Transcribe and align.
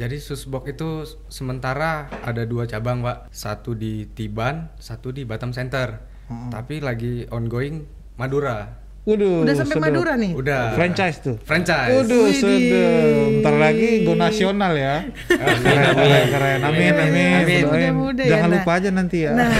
Jadi 0.00 0.16
Susbok 0.16 0.64
itu 0.64 1.04
sementara 1.28 2.08
ada 2.24 2.48
dua 2.48 2.64
cabang, 2.64 3.04
Pak. 3.04 3.28
Satu 3.28 3.76
di 3.76 4.08
Tiban, 4.08 4.72
satu 4.80 5.12
di 5.12 5.28
Batam 5.28 5.52
Center. 5.52 6.00
Tapi 6.48 6.80
lagi 6.80 7.28
ongoing 7.28 7.84
Madura. 8.16 8.80
Waduh, 9.04 9.44
Udah 9.44 9.52
sampai 9.52 9.76
sedap. 9.76 9.84
Madura 9.92 10.12
nih. 10.16 10.32
Udah. 10.32 10.72
Franchise 10.72 11.20
tuh. 11.20 11.36
Franchise. 11.44 12.00
Waduh, 12.00 12.32
sedap. 12.32 13.44
Ntar 13.44 13.54
lagi 13.60 14.08
go 14.08 14.16
nasional 14.16 14.72
ya. 14.72 15.04
keren, 15.28 15.58
keren, 15.92 16.24
keren. 16.32 16.58
Amin, 16.64 16.94
amin. 16.96 17.36
Amin. 17.44 17.62
Mudah-mudah 17.68 18.24
ya, 18.24 18.30
Jangan 18.32 18.48
nah. 18.48 18.56
lupa 18.56 18.72
aja 18.80 18.88
nanti 18.88 19.18
ya. 19.28 19.32
Nah, 19.36 19.52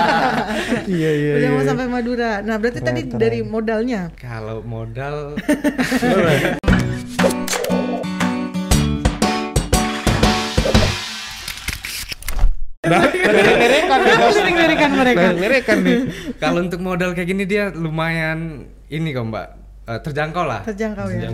iya, 0.96 1.10
iya, 1.12 1.32
udah 1.36 1.48
iya. 1.52 1.56
mau 1.60 1.64
sampai 1.68 1.86
Madura. 1.92 2.40
Nah, 2.40 2.56
berarti 2.56 2.80
Keren, 2.80 2.88
tadi 2.88 3.00
keren. 3.04 3.20
dari 3.20 3.38
modalnya. 3.44 4.08
Kalau 4.16 4.64
modal 4.64 5.36
Lirik-lirikan 14.32 14.90
mereka. 14.92 15.26
Lerekan 15.32 15.78
nih. 15.80 15.98
kalau 16.36 16.60
untuk 16.62 16.80
modal 16.80 17.12
kayak 17.12 17.28
gini 17.28 17.44
dia 17.44 17.70
lumayan 17.70 18.66
ini 18.88 19.08
kok, 19.10 19.24
Mbak. 19.24 19.48
Eh, 19.82 20.00
terjangkau 20.00 20.44
lah. 20.44 20.60
Terjangkau 20.62 21.06
ya. 21.10 21.28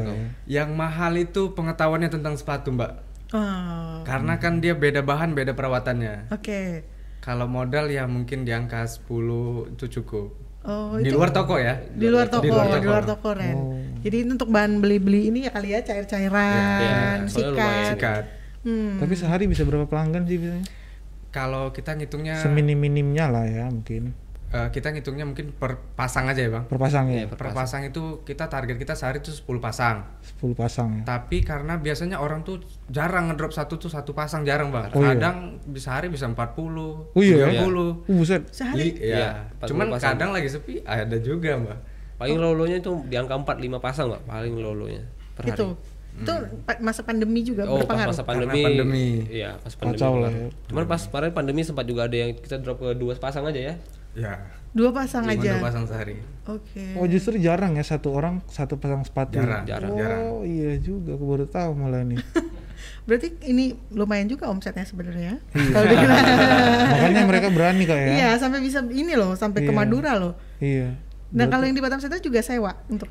Yang 0.46 0.70
mahal 0.72 1.12
itu 1.14 1.52
pengetahuannya 1.52 2.08
tentang 2.08 2.34
sepatu, 2.34 2.72
Mbak. 2.72 2.92
Oh, 3.28 4.00
Karena 4.08 4.40
kan 4.40 4.56
dia 4.58 4.72
beda 4.72 5.04
bahan, 5.04 5.36
beda 5.36 5.52
perawatannya. 5.52 6.32
Oke. 6.32 6.80
Kalau 7.20 7.44
modal 7.44 7.92
ya 7.92 8.08
mungkin 8.08 8.48
di 8.48 8.56
angka 8.56 8.88
10 8.88 9.04
itu 9.68 10.00
cukup. 10.00 10.32
Oh, 10.64 10.96
di 10.96 11.08
itu 11.08 11.16
luar 11.16 11.28
toko 11.28 11.56
ya. 11.56 11.76
di 11.92 12.08
luar 12.08 12.28
toko, 12.28 12.44
Di 12.44 12.50
luar 12.50 12.66
toko. 12.66 12.80
di 12.80 12.86
luar 12.88 13.04
toko 13.04 13.28
Ren. 13.32 13.52
Oh. 13.54 13.76
Jadi 14.00 14.16
ini 14.24 14.30
untuk 14.32 14.48
bahan 14.48 14.80
beli-beli 14.80 15.28
ini 15.28 15.38
ya 15.44 15.50
kali 15.50 15.76
ya 15.76 15.80
cair-cairan, 15.80 17.24
Iya, 17.24 17.28
soalnya 17.28 17.50
lumayan. 17.52 17.84
sikat. 17.84 17.88
Sikat. 17.92 18.24
Hmm. 18.64 18.92
Tapi 18.96 19.12
sehari 19.14 19.44
bisa 19.44 19.62
berapa 19.62 19.84
pelanggan 19.84 20.24
sih 20.24 20.36
biasanya? 20.36 20.64
Kalau 21.28 21.70
kita 21.70 21.92
ngitungnya 21.92 22.40
Seminim-minimnya 22.40 23.28
lah 23.28 23.44
ya 23.44 23.68
mungkin. 23.68 24.16
eh, 24.48 24.72
kita 24.72 24.96
ngitungnya 24.96 25.28
mungkin 25.28 25.52
per 25.52 25.76
pasang 25.92 26.24
aja 26.24 26.40
ya, 26.40 26.48
Bang. 26.48 26.64
Per 26.64 26.80
pasang 26.80 27.12
ya? 27.12 27.20
Iya, 27.20 27.26
Per 27.28 27.52
pasang 27.52 27.84
itu 27.84 28.24
kita 28.24 28.48
target 28.48 28.80
kita 28.80 28.96
sehari 28.96 29.20
itu 29.20 29.28
10 29.28 29.60
pasang. 29.60 30.08
10 30.40 30.56
pasang 30.56 30.88
ya. 30.96 31.02
Tapi 31.04 31.44
karena 31.44 31.76
biasanya 31.76 32.16
orang 32.16 32.48
tuh 32.48 32.64
jarang 32.88 33.28
ngedrop 33.28 33.52
satu 33.52 33.76
tuh 33.76 33.92
satu 33.92 34.16
pasang 34.16 34.48
jarang, 34.48 34.72
Bang. 34.72 34.88
Oh, 34.96 35.04
iya. 35.04 35.12
Kadang 35.20 35.60
bisa 35.68 36.00
hari 36.00 36.08
bisa 36.08 36.24
40, 36.24 37.12
Oh 37.12 37.20
iya? 37.20 37.44
30. 37.44 37.60
Uh, 37.60 37.92
buset. 38.08 38.48
Sehari 38.48 38.96
Iya. 38.96 39.16
Iya, 39.20 39.30
40 39.60 39.68
Cuman 39.68 39.86
pasang. 39.92 40.16
kadang 40.16 40.30
lagi 40.32 40.48
sepi 40.48 40.80
ada 40.80 41.16
juga, 41.20 41.52
Mbak. 41.60 41.78
Paling 42.16 42.38
lolonya 42.40 42.76
itu 42.80 42.92
di 43.04 43.20
angka 43.20 43.36
4 43.36 43.60
5 43.60 43.78
pasang, 43.84 44.08
Mbak. 44.08 44.22
Paling 44.24 44.54
lolonya 44.56 45.04
per 45.36 45.44
hari. 45.44 45.76
Itu. 46.18 46.34
Masa 46.78 47.00
pandemi 47.02 47.40
juga 47.40 47.62
Oh, 47.62 47.78
pas 47.78 47.86
berpengaruh. 47.86 48.10
masa 48.10 48.22
Karena 48.22 48.34
pandemi. 48.44 48.62
pandemi. 48.62 49.06
Iya, 49.28 49.50
pas 49.56 49.72
pandemi. 49.72 49.94
Kacau 49.96 50.14
lah 50.18 50.30
ya. 50.30 50.46
Cuman 50.66 50.84
pas 50.84 51.00
kemarin 51.00 51.30
pandemi 51.32 51.60
sempat 51.62 51.84
juga 51.84 52.00
ada 52.04 52.16
yang 52.16 52.30
kita 52.34 52.56
drop 52.58 52.78
ke 52.78 52.90
dua 52.92 53.12
pasang 53.14 53.44
aja 53.44 53.60
ya. 53.62 53.74
Ya. 54.12 54.34
Dua 54.68 54.90
pasang 54.90 55.24
Cuma 55.24 55.32
aja. 55.32 55.52
dua 55.54 55.64
pasang 55.64 55.84
sehari. 55.84 56.18
Oke. 56.44 56.84
Oh 56.94 57.06
justru 57.06 57.38
jarang 57.38 57.72
ya 57.72 57.82
satu 57.82 58.10
orang 58.10 58.42
satu 58.46 58.76
pasang 58.76 59.00
sepatu. 59.00 59.38
Jarang, 59.38 59.64
Jarang. 59.64 59.90
Oh 59.90 59.96
jarang. 59.96 60.22
iya 60.44 60.76
juga, 60.76 61.14
aku 61.14 61.24
baru 61.24 61.46
tahu 61.46 61.70
malah 61.74 62.02
ini. 62.02 62.18
Berarti 63.08 63.32
ini 63.42 63.72
lumayan 63.90 64.28
juga 64.28 64.46
omsetnya 64.46 64.84
sebenarnya. 64.84 65.40
Iya. 65.50 65.72
Makanya 66.92 67.22
mereka 67.24 67.48
berani 67.48 67.84
kak 67.84 67.96
ya. 67.96 68.08
Iya, 68.12 68.28
sampai 68.36 68.60
bisa 68.60 68.84
ini 68.84 69.14
loh, 69.14 69.32
sampai 69.34 69.64
ke 69.64 69.72
Iya. 69.72 69.76
Madura 69.76 70.12
loh. 70.14 70.34
Iya. 70.58 70.94
Nah, 71.28 71.44
kalau 71.46 71.64
yang 71.64 71.76
di 71.76 71.80
Batam 71.80 72.00
Center 72.00 72.16
juga 72.18 72.40
sewa 72.40 72.72
untuk 72.88 73.08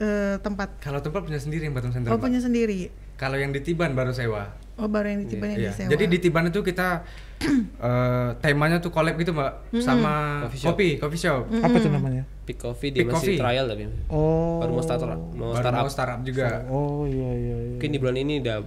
eh, 0.00 0.36
tempat 0.38 0.80
Kalau 0.80 0.98
tempat 0.98 1.20
punya 1.22 1.36
sendiri 1.36 1.62
yang 1.62 1.72
Batam 1.72 1.92
Center. 1.92 2.08
Oh, 2.08 2.16
punya 2.16 2.40
sendiri. 2.40 2.88
Kalau 3.14 3.36
yang 3.36 3.52
di 3.52 3.60
Tiban 3.60 3.92
baru 3.92 4.10
sewa. 4.10 4.48
Oh, 4.74 4.88
baru 4.88 5.12
yang 5.12 5.20
di 5.22 5.28
Tiban 5.28 5.48
yang 5.50 5.60
Iya. 5.60 5.70
disewa. 5.70 5.90
Jadi 5.92 6.04
di 6.08 6.18
Tiban 6.18 6.44
itu 6.46 6.60
kita 6.60 7.04
eh, 7.80 8.28
temanya 8.40 8.80
tuh 8.80 8.88
collab 8.88 9.14
gitu, 9.14 9.30
Mbak, 9.30 9.76
sama 9.78 10.44
Coffee 10.44 10.56
shop. 10.58 10.68
kopi, 10.72 10.88
coffee 10.96 11.20
shop. 11.20 11.42
Apa 11.54 11.76
tuh 11.78 11.90
namanya? 11.90 12.24
Pick 12.42 12.56
Coffee 12.58 12.90
dia 12.90 13.04
Pick 13.04 13.12
masih 13.12 13.16
Coffee. 13.30 13.38
trial 13.38 13.64
tapi. 13.66 13.82
Oh. 14.08 14.58
Baru 14.58 14.70
mau 14.72 14.82
startup, 14.82 15.20
mau 15.30 15.52
Baru 15.52 15.60
startup. 15.60 15.80
mau 15.80 15.90
startup 15.90 16.20
juga. 16.22 16.48
Oh 16.66 17.04
iya 17.04 17.30
iya 17.30 17.56
iya. 17.60 17.72
Mungkin 17.76 17.90
di 17.90 17.98
bulan 18.00 18.16
ini 18.16 18.34
udah 18.40 18.58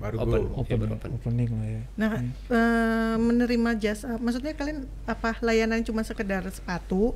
Baru 0.00 0.16
open. 0.16 0.32
go. 0.32 0.36
Iya, 0.40 0.48
Open, 0.56 0.76
baru 0.80 0.92
open. 0.96 1.10
opening 1.14 1.50
lah 1.52 1.66
ya. 1.68 1.82
Nah, 1.94 2.10
eh, 2.48 3.14
menerima 3.20 3.70
jasa, 3.76 4.16
maksudnya 4.16 4.56
kalian 4.56 4.88
apa 5.04 5.36
layanan 5.40 5.84
cuma 5.84 6.00
sekedar 6.00 6.40
sepatu? 6.48 7.12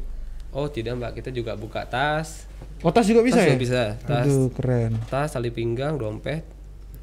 Oh, 0.55 0.71
tidak, 0.71 0.95
Mbak. 0.95 1.13
Kita 1.19 1.31
juga 1.35 1.59
buka 1.59 1.83
tas. 1.85 2.47
Oh 2.81 2.93
tas 2.95 3.05
juga 3.05 3.27
bisa 3.27 3.43
tas 3.43 3.45
ya? 3.45 3.49
juga 3.53 3.61
bisa. 3.61 3.83
Tas, 4.07 4.25
Aduh 4.25 4.49
keren. 4.55 4.93
tas, 5.11 5.35
tali 5.35 5.51
pinggang, 5.51 5.99
dompet. 5.99 6.47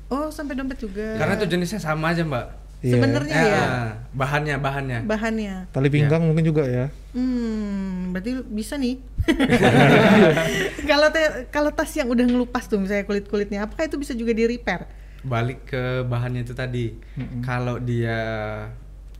Oh, 0.07 0.31
sampai 0.31 0.55
dompet 0.55 0.79
juga. 0.79 1.19
Karena 1.19 1.35
itu 1.35 1.47
jenisnya 1.47 1.79
sama 1.79 2.11
aja, 2.15 2.23
Mbak. 2.23 2.47
Iya. 2.81 2.97
Sebenarnya 2.97 3.35
ya 3.37 3.61
Ah, 3.61 3.89
bahannya, 4.09 4.55
bahannya. 4.57 4.99
bahannya. 5.05 5.53
Tali 5.69 5.89
pinggang 5.93 6.25
mungkin 6.25 6.41
juga 6.41 6.65
ya. 6.65 6.89
Hmm, 7.13 8.09
berarti 8.09 8.41
bisa 8.49 8.73
nih. 8.73 8.97
Kalau 10.89 11.07
kalau 11.53 11.69
tas 11.71 11.91
yang 11.93 12.09
udah 12.09 12.25
ngelupas 12.25 12.65
tuh 12.65 12.81
misalnya 12.81 13.05
kulit-kulitnya, 13.05 13.69
apakah 13.69 13.85
itu 13.85 14.01
bisa 14.01 14.17
juga 14.17 14.33
di 14.33 14.49
repair? 14.49 14.89
Balik 15.21 15.69
ke 15.69 15.83
bahannya 16.09 16.41
itu 16.41 16.57
tadi. 16.57 16.97
Kalau 17.45 17.77
dia 17.77 18.17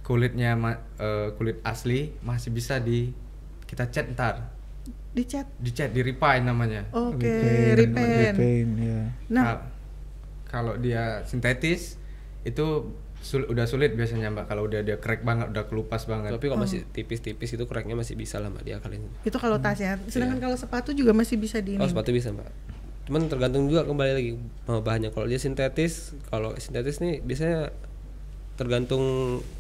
kulitnya 0.02 0.58
eh, 0.98 1.30
kulit 1.38 1.62
asli 1.62 2.10
masih 2.26 2.50
bisa 2.50 2.82
di 2.82 3.14
kita 3.72 3.88
cat 3.88 4.06
ntar. 4.12 4.36
Dicat. 5.12 5.48
Dicat, 5.58 5.90
di 5.90 6.02
refine 6.02 6.44
namanya. 6.44 6.88
Oke, 6.90 7.24
Repaint, 7.24 7.76
repair. 7.78 8.32
repaint, 8.32 8.72
ya. 8.78 9.00
Nah, 9.30 9.44
Kal- 9.46 9.64
kalau 10.46 10.74
dia 10.76 11.24
sintetis 11.24 11.96
itu 12.42 12.66
sul- 13.18 13.46
udah 13.46 13.64
sulit 13.64 13.92
biasanya 13.92 14.28
mbak 14.30 14.48
kalau 14.48 14.66
udah 14.66 14.82
dia 14.82 14.98
crack 14.98 15.22
banget 15.22 15.48
udah 15.48 15.64
kelupas 15.64 16.04
banget 16.04 16.32
Tapi 16.32 16.48
kalau 16.48 16.60
masih 16.60 16.84
tipis-tipis 16.90 17.50
itu 17.50 17.64
cracknya 17.66 17.94
masih 17.94 18.16
bisa 18.16 18.40
lah, 18.40 18.50
Mbak, 18.50 18.64
diakalin. 18.66 19.04
itu 19.22 19.38
kalau 19.38 19.56
tas 19.58 19.78
ya. 19.78 19.96
Sedangkan 20.06 20.40
kalau 20.42 20.56
sepatu 20.56 20.92
juga 20.92 21.12
masih 21.12 21.36
bisa 21.36 21.60
di 21.60 21.76
Oh, 21.76 21.84
ini. 21.84 21.88
sepatu 21.88 22.12
bisa, 22.12 22.32
Mbak. 22.32 22.50
Cuman 23.02 23.22
tergantung 23.28 23.68
juga 23.68 23.84
kembali 23.84 24.12
lagi 24.14 24.32
sama 24.62 24.80
bahannya. 24.80 25.10
Kalau 25.10 25.26
dia 25.26 25.38
sintetis, 25.38 25.94
kalau 26.26 26.56
sintetis 26.56 27.00
nih 27.00 27.20
biasanya 27.20 27.72
tergantung 28.56 29.04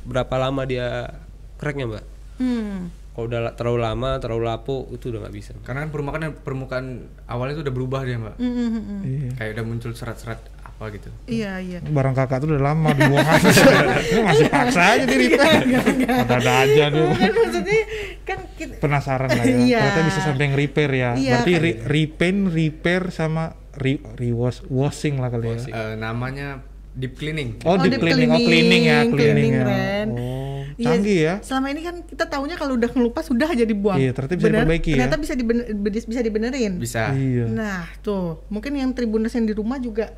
berapa 0.03 0.35
lama 0.37 0.63
dia 0.63 1.11
cracknya, 1.57 1.87
Mbak. 1.87 2.05
Hmm. 2.37 2.87
Kalau 3.11 3.27
udah 3.27 3.39
la- 3.41 3.53
terlalu 3.53 3.79
lama, 3.81 4.09
terlalu 4.17 4.43
lapuk, 4.45 4.83
itu 4.89 5.09
udah 5.09 5.19
nggak 5.21 5.35
bisa. 5.35 5.51
karena 5.61 5.83
kan 5.83 5.89
permukaan 5.89 6.23
permukaan 6.33 6.85
awalnya 7.25 7.53
itu 7.53 7.63
udah 7.63 7.73
berubah 7.73 8.01
dia 8.01 8.15
mbak 8.15 8.35
Hmm, 8.35 8.53
hmm. 8.53 8.99
Iya. 9.03 9.29
kayak 9.35 9.51
udah 9.53 9.65
muncul 9.65 9.91
serat-serat 9.91 10.39
apa 10.57 10.83
gitu 10.91 11.09
Iya, 11.25 11.59
iya. 11.59 11.77
Barang 11.83 12.11
kakak 12.11 12.39
tuh 12.39 12.49
udah 12.49 12.63
lama 12.65 12.89
dibuang. 12.91 13.21
Lu 14.09 14.21
masih 14.23 14.47
paksa 14.47 14.95
aja 14.95 15.05
di 15.05 15.17
repaint. 15.19 15.67
Ada 16.25 16.51
aja 16.63 16.83
dia. 16.87 17.05
Kan 17.11 17.31
maksudnya 17.35 17.79
kan 18.23 18.39
kita, 18.53 18.73
Penasaran 18.79 19.29
lah 19.29 19.43
ya. 19.43 19.55
Iya. 19.67 19.79
Ternyata 19.81 20.01
bisa 20.03 20.19
sampai 20.23 20.45
nge-repair 20.47 20.91
ya. 20.91 21.09
Iya, 21.13 21.31
Berarti 21.35 21.51
kan. 21.51 21.61
re- 21.61 21.79
repaint, 21.85 22.39
repair 22.49 23.01
sama 23.09 23.43
re 23.73 23.99
rewash 24.13 24.63
washing 24.65 25.15
lah 25.17 25.29
kali 25.29 25.47
ya. 25.49 25.57
Eh, 25.61 25.93
namanya 25.95 26.63
deep 26.91 27.13
cleaning 27.13 27.59
Oh, 27.61 27.75
deep 27.75 27.95
cleaning. 27.97 28.27
Oh, 28.29 28.39
cleaning 28.41 28.83
ya, 28.83 28.99
cleaning, 29.05 29.51
ya. 29.53 29.63
Ren. 29.63 30.07
Oh, 30.09 30.40
Iya, 30.81 30.87
canggih 30.89 31.17
ya. 31.19 31.33
Selama 31.39 31.69
ini 31.69 31.79
kan 31.79 31.95
kita 32.01 32.25
taunya 32.25 32.55
kalau 32.55 32.73
udah 32.73 32.89
ngelupas 32.89 33.23
sudah 33.23 33.45
aja 33.45 33.61
dibuang. 33.61 33.95
Iya, 33.95 34.11
ternyata 34.11 34.35
bisa 34.35 34.49
diperbaiki 34.49 34.89
ya. 34.89 34.93
Ternyata 34.97 35.15
bisa 35.15 35.33
dibener- 35.33 35.67
bisa 36.01 36.19
dibenerin. 36.19 36.71
bisa 36.75 37.11
Iya. 37.11 37.43
Nah, 37.45 37.83
tuh, 37.99 38.39
mungkin 38.47 38.71
yang 38.73 38.89
tribuners 38.91 39.31
yang 39.31 39.43
di 39.43 39.51
rumah 39.51 39.77
juga 39.77 40.09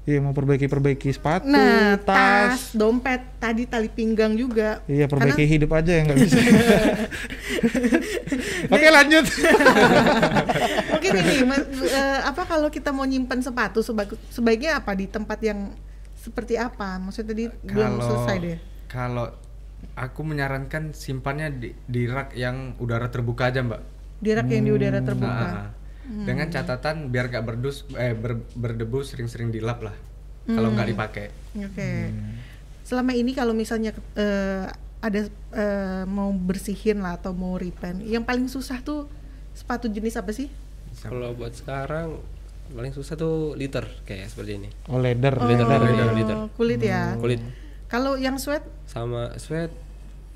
Iya, 0.00 0.16
mau 0.18 0.32
perbaiki-perbaiki 0.32 1.12
sepatu, 1.12 1.44
Nah, 1.44 1.94
tas. 2.00 2.08
tas, 2.08 2.60
dompet, 2.72 3.20
tadi 3.36 3.62
tali 3.64 3.84
pinggang 3.86 4.32
juga. 4.32 4.80
Iya, 4.84 5.06
perbaiki 5.06 5.38
Karena- 5.38 5.52
hidup 5.54 5.70
aja 5.70 5.90
ya 5.92 6.00
nggak 6.02 6.18
bisa. 6.18 6.36
Oke, 8.70 8.86
lanjut. 8.88 9.24
Mungkin 10.90 11.10
ini 11.16 11.34
mas- 11.42 11.68
eh, 11.84 12.18
apa 12.22 12.42
kalau 12.44 12.68
kita 12.68 12.90
mau 12.90 13.02
nyimpan 13.02 13.40
sepatu 13.40 13.80
sebaik- 13.80 14.18
sebaiknya 14.28 14.74
apa 14.74 14.94
di 14.94 15.04
tempat 15.04 15.38
yang 15.40 15.72
seperti 16.14 16.54
apa? 16.56 16.96
Maksudnya 16.96 17.28
tadi 17.28 17.42
belum 17.62 17.90
kalau 17.94 18.02
selesai 18.02 18.36
deh. 18.38 18.56
kalau 18.86 19.26
aku 19.94 20.20
menyarankan 20.22 20.92
simpannya 20.92 21.48
di, 21.50 21.70
di 21.84 22.02
rak 22.04 22.32
yang 22.32 22.74
udara 22.76 23.08
terbuka 23.08 23.48
aja 23.48 23.60
mbak 23.60 23.80
Di 24.20 24.30
rak 24.32 24.48
yang 24.48 24.64
di 24.64 24.72
udara 24.72 25.00
terbuka. 25.00 25.46
Nah, 25.46 25.68
dengan 26.10 26.50
catatan 26.50 27.06
biar 27.08 27.30
gak 27.30 27.44
berdus 27.44 27.86
eh 27.94 28.12
ber- 28.12 28.42
berdebu 28.52 29.00
sering-sering 29.00 29.48
dilap 29.48 29.78
lah 29.80 29.94
kalau 30.44 30.74
nggak 30.74 30.88
dipakai 30.88 31.26
Oke. 31.54 32.10
Selama 32.82 33.14
ini 33.14 33.30
kalau 33.30 33.54
misalnya 33.54 33.94
eh, 34.14 34.66
ada 34.98 35.20
eh, 35.54 36.02
mau 36.04 36.28
bersihin 36.30 36.98
lah 36.98 37.14
atau 37.14 37.30
mau 37.30 37.54
repaint, 37.54 38.02
yang 38.02 38.26
paling 38.26 38.50
susah 38.50 38.82
tuh 38.82 39.06
sepatu 39.54 39.86
jenis 39.86 40.18
apa 40.18 40.30
sih? 40.30 40.50
Kalau 40.98 41.32
buat 41.32 41.54
sekarang 41.54 42.18
paling 42.70 42.90
susah 42.90 43.14
tuh 43.14 43.54
liter 43.54 43.86
kayak 44.02 44.26
seperti 44.26 44.58
ini. 44.58 44.68
Oh, 44.86 44.98
leather, 44.98 45.38
Oh, 45.38 45.46
leather, 45.46 45.66
leather, 45.66 46.08
leather. 46.12 46.36
kulit 46.54 46.82
ya. 46.82 47.14
Kulit 47.14 47.38
Kalau 47.90 48.14
yang 48.14 48.38
sweat, 48.38 48.62
sama 48.86 49.34
sweat 49.34 49.74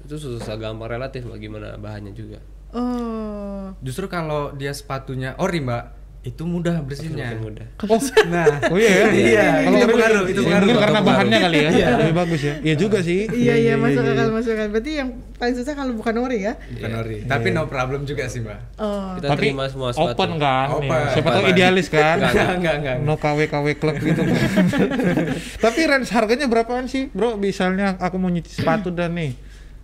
itu 0.03 0.19
susah 0.19 0.59
gampang 0.59 0.91
relatif 0.91 1.23
bagaimana 1.25 1.79
bahannya 1.79 2.11
juga. 2.13 2.43
oh, 2.75 3.71
Justru 3.81 4.11
kalau 4.11 4.51
dia 4.53 4.75
sepatunya 4.75 5.39
ori 5.39 5.63
mbak, 5.63 6.04
itu 6.25 6.43
mudah 6.43 6.81
bersihnya. 6.81 7.37
Semakin 7.37 7.41
mudah. 7.45 7.67
Oh, 7.85 8.01
Nah, 8.33 8.47
oh 8.67 8.77
iya 8.77 8.91
ya? 8.91 9.05
Iya, 9.07 9.45
Kalau 9.45 9.61
itu 9.71 9.77
Oreo- 9.79 9.93
pengaruh, 9.93 10.25
itu 10.25 10.41
pengaruh. 10.41 10.65
Mungkin 10.65 10.81
karena 10.81 10.99
Itu 10.99 11.07
bahannya 11.07 11.39
kali 11.39 11.57
ya, 11.57 11.71
Iya. 11.71 11.87
lebih 11.95 12.15
bagus 12.17 12.41
ya. 12.41 12.55
Iya 12.59 12.75
juga 12.75 12.99
sih. 12.99 13.21
Iya 13.29 13.55
iya 13.55 13.75
masuk 13.77 14.01
iya, 14.01 14.11
akal 14.11 14.25
iya. 14.25 14.33
masuk 14.33 14.51
akal. 14.51 14.67
Berarti 14.71 14.93
yang 14.95 15.09
paling 15.35 15.55
susah 15.55 15.73
kalau 15.75 15.93
bukan 15.93 16.15
ori 16.19 16.39
ya? 16.41 16.53
bukan 16.57 16.91
ori. 16.97 17.17
Tapi 17.25 17.49
no 17.51 17.63
problem 17.67 18.01
juga 18.03 18.25
sih, 18.27 18.41
Mbak. 18.41 18.59
Oh. 18.77 19.13
Kita 19.15 19.27
Tapi 19.31 19.45
terima 19.45 19.65
semua 19.67 19.91
sepatu. 19.91 20.11
open 20.11 20.31
kan, 20.39 20.67
Open. 20.73 21.03
siapa 21.13 21.29
tahu 21.31 21.45
idealis 21.47 21.87
kan. 21.89 22.17
Enggak, 22.19 22.49
enggak, 22.57 22.75
enggak. 22.81 22.97
No 23.01 23.15
KW 23.15 23.39
KW 23.45 23.67
klub 23.75 23.97
gitu. 23.99 24.23
Tapi 25.65 25.81
range 25.83 26.11
harganya 26.11 26.47
berapaan 26.47 26.87
sih, 26.87 27.09
bro? 27.11 27.37
Misalnya 27.37 27.97
aku 27.99 28.17
mau 28.17 28.29
nyuci 28.29 28.51
sepatu 28.55 28.89
dan 28.89 29.13
nih, 29.13 29.37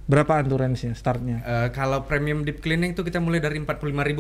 berapaan 0.07 0.45
tuh 0.45 0.57
range-nya 0.57 0.93
startnya? 0.93 1.39
Eh, 1.41 1.69
kalau 1.71 2.03
premium 2.03 2.43
deep 2.43 2.59
cleaning 2.59 2.93
tuh 2.93 3.03
kita 3.03 3.19
mulai 3.19 3.39
dari 3.39 3.59
45.000, 3.59 3.71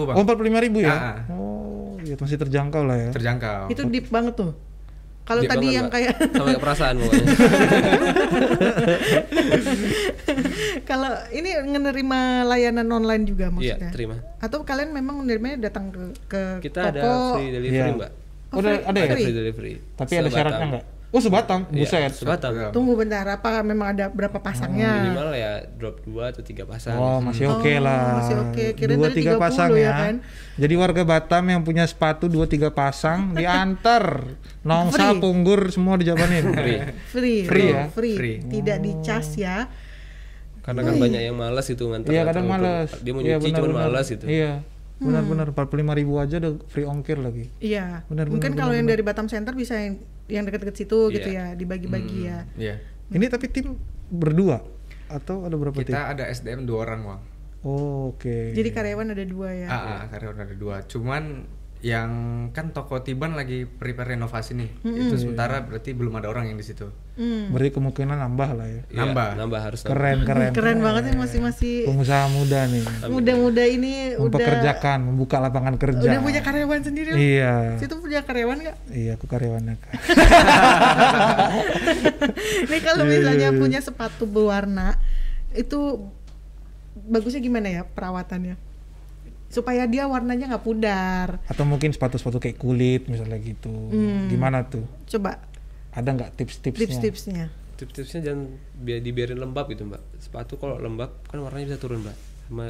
Bang. 0.04 0.14
Oh, 0.14 0.22
45 0.22 0.36
ribu 0.60 0.78
ya? 0.80 0.92
Ah. 0.92 1.16
Oh, 1.28 1.69
ya 2.10 2.16
masih 2.16 2.36
terjangkau 2.36 2.82
lah 2.82 2.96
ya. 2.98 3.10
Terjangkau. 3.10 3.68
Itu 3.68 3.82
deep 3.86 4.08
banget 4.08 4.34
tuh. 4.34 4.52
Kalau 5.20 5.42
tadi 5.42 5.62
banget, 5.62 5.76
yang 5.76 5.86
Mbak. 5.86 5.94
kayak 5.94 6.14
sampai 6.28 6.52
ke 6.52 6.60
perasaan 6.60 6.94
pokoknya. 7.00 7.26
kalau 10.82 11.12
ini 11.30 11.50
menerima 11.62 12.20
layanan 12.44 12.88
online 12.90 13.24
juga 13.24 13.46
Iya, 13.46 13.54
maksudnya. 13.78 13.90
terima. 13.90 14.16
Atau 14.38 14.62
kalian 14.62 14.90
memang 14.90 15.22
menerimanya 15.22 15.70
datang 15.70 15.90
ke 15.90 16.02
ke 16.26 16.42
Kita 16.60 16.90
toko? 16.90 16.98
ada 16.98 17.02
free 17.36 17.50
delivery, 17.52 17.78
Iya. 17.78 17.94
Mbak. 17.94 18.10
Oh, 18.50 18.58
Udah 18.58 18.70
free- 18.72 18.84
ada 18.84 18.98
ya? 18.98 19.04
Ada 19.04 19.14
free. 19.14 19.24
free 19.24 19.36
delivery. 19.36 19.74
Tapi 19.94 20.10
ada 20.10 20.20
Sebatam. 20.20 20.34
syaratnya 20.34 20.66
nggak? 20.68 20.84
Oh, 21.10 21.18
sebatam, 21.18 21.66
Iya, 21.68 21.82
buset. 21.82 22.12
sebatam. 22.14 22.54
Iya. 22.54 22.70
Tunggu 22.70 22.94
bentar, 22.94 23.26
apa 23.26 23.60
memang 23.60 23.90
ada 23.90 24.06
berapa 24.06 24.38
pasangnya? 24.38 25.10
Minimal 25.10 25.34
ya 25.34 25.52
drop 25.68 26.06
2 26.06 26.30
atau 26.30 26.38
3 26.40 26.62
pasang. 26.62 26.94
Oh 26.94 27.18
masih 27.18 27.50
Oh, 27.50 27.58
oke 27.58 27.72
lah. 27.76 28.22
masih 28.22 28.36
oke. 28.40 28.64
Kirain 28.72 28.94
Dua 28.94 29.06
tadi 29.06 29.16
tiga 29.18 29.34
30 29.34 29.42
pasang 29.42 29.68
ya 29.72 29.82
ya. 29.82 29.92
kan? 29.92 30.14
Jadi 30.54 30.74
warga 30.76 31.02
Batam 31.02 31.44
yang 31.46 31.60
punya 31.60 31.82
sepatu 31.82 32.24
dua 32.26 32.46
tiga 32.46 32.70
pasang 32.70 33.30
diantar, 33.38 34.22
nongsa, 34.62 35.10
Free. 35.10 35.18
punggur 35.18 35.60
semua 35.68 35.98
dijabanin. 35.98 36.46
Free. 36.54 36.78
Free, 37.10 37.38
Free 37.42 37.66
bro, 37.66 37.74
ya? 37.74 37.84
free. 37.90 38.14
Free. 38.14 38.36
Tidak 38.40 38.78
dicas 38.78 39.26
ya. 39.34 39.66
Karena 40.60 40.80
kan 40.84 40.94
banyak 40.94 41.22
yang 41.24 41.34
malas 41.34 41.66
itu 41.66 41.82
nganter. 41.82 42.12
Iya 42.12 42.22
kadang 42.22 42.46
males. 42.46 42.92
Dia 43.00 43.10
mau 43.10 43.18
nyuci 43.18 43.34
cuman 43.34 43.50
benar-benar. 43.50 43.82
malas 43.82 44.06
itu. 44.08 44.24
Iya. 44.24 44.62
Benar-benar 45.00 45.48
45 45.50 45.98
ribu 45.98 46.12
aja 46.16 46.36
udah 46.36 46.52
free 46.68 46.84
ongkir 46.84 47.16
lagi. 47.16 47.48
Iya. 47.58 48.04
Benar, 48.06 48.28
Mungkin 48.28 48.52
benar, 48.52 48.60
kalau 48.60 48.72
benar, 48.72 48.78
yang 48.78 48.86
benar. 48.86 48.96
dari 49.00 49.02
Batam 49.04 49.26
Center 49.26 49.52
bisa 49.56 49.74
yang 49.80 49.94
yang 50.28 50.44
dekat-dekat 50.44 50.76
situ 50.76 51.08
gitu 51.08 51.28
Iya. 51.28 51.52
ya, 51.52 51.58
dibagi-bagi 51.58 52.18
ya. 52.22 52.38
Iya. 52.54 52.74
Ini 53.10 53.26
tapi 53.26 53.48
tim 53.48 53.74
berdua 54.06 54.62
atau 55.08 55.42
ada 55.42 55.56
berapa 55.56 55.74
tim? 55.74 55.90
Kita 55.90 56.12
ada 56.12 56.28
SDM 56.28 56.62
dua 56.62 56.86
orang, 56.86 57.00
Bang. 57.02 57.22
Oh, 57.60 58.14
Oke. 58.14 58.52
Jadi 58.54 58.68
karyawan 58.70 59.12
ada 59.12 59.24
dua 59.26 59.48
ya. 59.52 59.68
Ah, 59.68 59.76
ah, 59.76 60.02
karyawan 60.08 60.38
ada 60.44 60.54
dua. 60.54 60.76
Cuman 60.86 61.44
yang 61.80 62.10
kan 62.52 62.70
toko 62.70 63.00
Tiban 63.00 63.32
lagi 63.32 63.64
prepare 63.64 64.12
renovasi 64.12 64.52
nih. 64.52 64.70
Itu 64.84 65.16
sementara 65.16 65.64
berarti 65.64 65.90
belum 65.90 66.12
ada 66.14 66.28
orang 66.28 66.46
yang 66.46 66.56
di 66.56 66.62
situ. 66.62 66.92
Hmm. 67.16 67.48
Berarti 67.48 67.72
kemungkinan 67.72 68.16
nambah 68.16 68.50
lah 68.52 68.66
ya. 68.66 68.82
Iya, 68.86 68.96
Nambah. 69.00 69.28
nambah 69.36 69.60
harus 69.60 69.80
nambah. 69.82 69.92
Keren 69.92 70.18
keren. 70.22 70.50
Keren 70.52 70.78
banget 70.78 71.02
sih 71.04 71.16
masih 71.16 71.38
masih 71.40 71.74
Pengusaha 71.84 72.24
muda 72.28 72.60
nih. 72.66 72.84
muda-muda 73.08 73.64
ini 73.64 73.92
udah 74.14 74.28
Mempekerjakan, 74.28 74.98
membuka 75.02 75.36
lapangan 75.38 75.74
kerja. 75.76 76.04
udah 76.06 76.20
punya 76.20 76.40
karyawan 76.40 76.80
sendiri. 76.80 77.08
loh. 77.10 77.18
Iya. 77.18 77.54
Situ 77.76 77.94
punya 77.96 78.20
karyawan 78.22 78.56
nggak? 78.60 78.76
Iya, 78.90 79.10
aku 79.16 79.24
karyawannya 79.24 79.74
Kak. 79.74 79.92
Nih 82.66 82.80
kalau 82.80 83.04
Iya, 83.04 83.10
misalnya 83.10 83.48
punya 83.52 83.80
sepatu 83.80 84.24
berwarna 84.24 85.00
itu 85.52 86.06
bagusnya 87.00 87.40
gimana 87.40 87.68
ya 87.70 87.82
perawatannya? 87.84 88.54
Supaya 89.50 89.82
dia 89.84 90.06
warnanya 90.06 90.46
nggak 90.48 90.62
pudar. 90.62 91.42
Atau 91.44 91.66
mungkin 91.66 91.90
sepatu-sepatu 91.90 92.38
kayak 92.38 92.56
kulit 92.56 93.10
misalnya 93.10 93.36
gitu. 93.36 93.68
Hmm. 93.68 94.30
Gimana 94.30 94.62
tuh? 94.64 94.86
Coba 95.10 95.42
Ada 95.90 96.14
nggak 96.14 96.30
tips-tipsnya? 96.38 96.86
tips-tipsnya. 96.86 97.44
Tips-tipsnya 97.74 98.20
jangan 98.22 98.46
biar 98.78 99.02
dibiarin 99.02 99.36
lembab 99.36 99.66
gitu, 99.68 99.82
Mbak. 99.82 100.22
Sepatu 100.22 100.54
kalau 100.54 100.78
lembab 100.78 101.10
kan 101.26 101.42
warnanya 101.42 101.74
bisa 101.74 101.78
turun, 101.78 101.98
Mbak. 102.00 102.16
Sama 102.46 102.66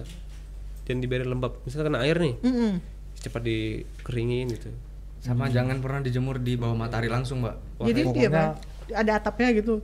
jangan 0.83 1.01
dibiarin 1.01 1.29
lembab. 1.29 1.53
Misalnya 1.63 1.87
kena 1.87 2.01
air 2.01 2.17
nih, 2.17 2.35
Mm-mm. 2.41 2.73
cepat 3.21 3.43
dikeringin 3.45 4.49
gitu. 4.51 4.73
Sama 5.21 5.53
jangan 5.53 5.85
pernah 5.85 6.01
dijemur 6.01 6.41
di 6.41 6.57
bawah 6.57 6.73
matahari 6.73 7.13
langsung, 7.13 7.45
Mbak. 7.45 7.57
Jadi 7.83 7.93
dia 7.93 8.07
pokoknya- 8.09 8.33
Pak, 8.33 8.49
ada 8.97 9.13
atapnya 9.15 9.49
gitu. 9.53 9.75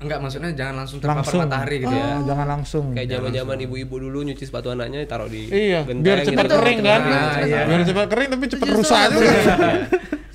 Enggak, 0.00 0.18
maksudnya 0.18 0.50
jangan 0.52 0.74
langsung 0.80 0.96
terpapar 0.96 1.20
Langsung. 1.20 1.40
matahari 1.44 1.76
gitu 1.78 1.92
Oh. 1.92 2.00
ya. 2.00 2.08
Jangan 2.24 2.46
langsung. 2.48 2.84
Kayak 2.96 3.08
zaman-zaman 3.14 3.56
ibu-ibu 3.60 3.94
dulu 4.00 4.18
nyuci 4.24 4.44
sepatu 4.44 4.72
anaknya 4.72 5.04
taruh 5.04 5.28
di 5.28 5.44
Iya, 5.46 5.84
genteng 5.84 6.00
biar 6.02 6.18
cepat 6.24 6.44
gitu. 6.44 6.56
kering 6.56 6.78
kan. 6.80 7.00
Nah, 7.04 7.32
iya. 7.42 7.60
Biar 7.68 7.80
cepat 7.84 8.06
kering 8.08 8.28
tapi 8.30 8.44
cepat 8.48 8.68
rusak 8.72 9.00
juga. 9.12 9.32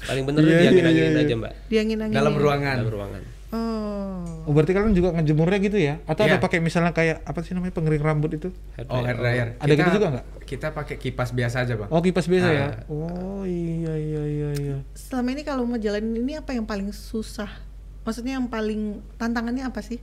Paling 0.05 0.23
bener 0.23 0.39
Iya, 0.39 0.49
iya, 0.51 0.61
diangin-anginin 0.61 1.01
iya, 1.09 1.17
aja, 1.17 1.25
iya. 1.25 1.35
Mbak. 1.35 1.51
Diangin-angin. 1.65 2.13
Dalam 2.13 2.33
ruangan. 2.35 2.75
Dalam 2.77 2.93
ruangan. 2.93 3.21
Oh. 3.47 4.45
Oh, 4.45 4.53
berarti 4.53 4.71
kalian 4.71 4.93
juga 4.93 5.09
ngejemurnya 5.11 5.57
gitu 5.59 5.77
ya? 5.79 5.97
Atau 6.03 6.21
ada 6.23 6.37
Iya. 6.37 6.43
pakai 6.43 6.59
misalnya 6.59 6.91
kayak 6.91 7.25
apa 7.25 7.39
sih 7.41 7.53
namanya 7.53 7.73
pengering 7.73 8.03
rambut 8.03 8.31
itu? 8.31 8.49
Hair 8.75 8.85
Oh, 8.85 9.01
hair 9.01 9.17
dryer. 9.17 9.47
Ada 9.57 9.73
gitu 9.73 9.89
juga 9.91 10.07
nggak? 10.11 10.25
Kita 10.45 10.67
pakai 10.71 10.95
kipas 10.95 11.29
biasa 11.31 11.65
aja, 11.65 11.73
Bang. 11.73 11.89
Oh, 11.89 11.97
kipas 11.99 12.27
biasa 12.27 12.47
ya? 12.47 12.65
Ah. 12.67 12.73
Oh, 12.85 13.41
iya 13.41 13.93
iya 13.95 14.21
iya 14.23 14.49
iya. 14.55 14.77
Selama 14.93 15.33
ini 15.33 15.41
kalau 15.41 15.65
mau 15.65 15.75
jalanin 15.75 16.13
ini 16.13 16.37
apa 16.37 16.53
yang 16.53 16.63
paling 16.63 16.91
susah? 16.91 17.49
Maksudnya 18.05 18.37
yang 18.37 18.47
paling 18.47 18.81
tantangannya 19.17 19.65
apa 19.65 19.81
sih? 19.81 19.97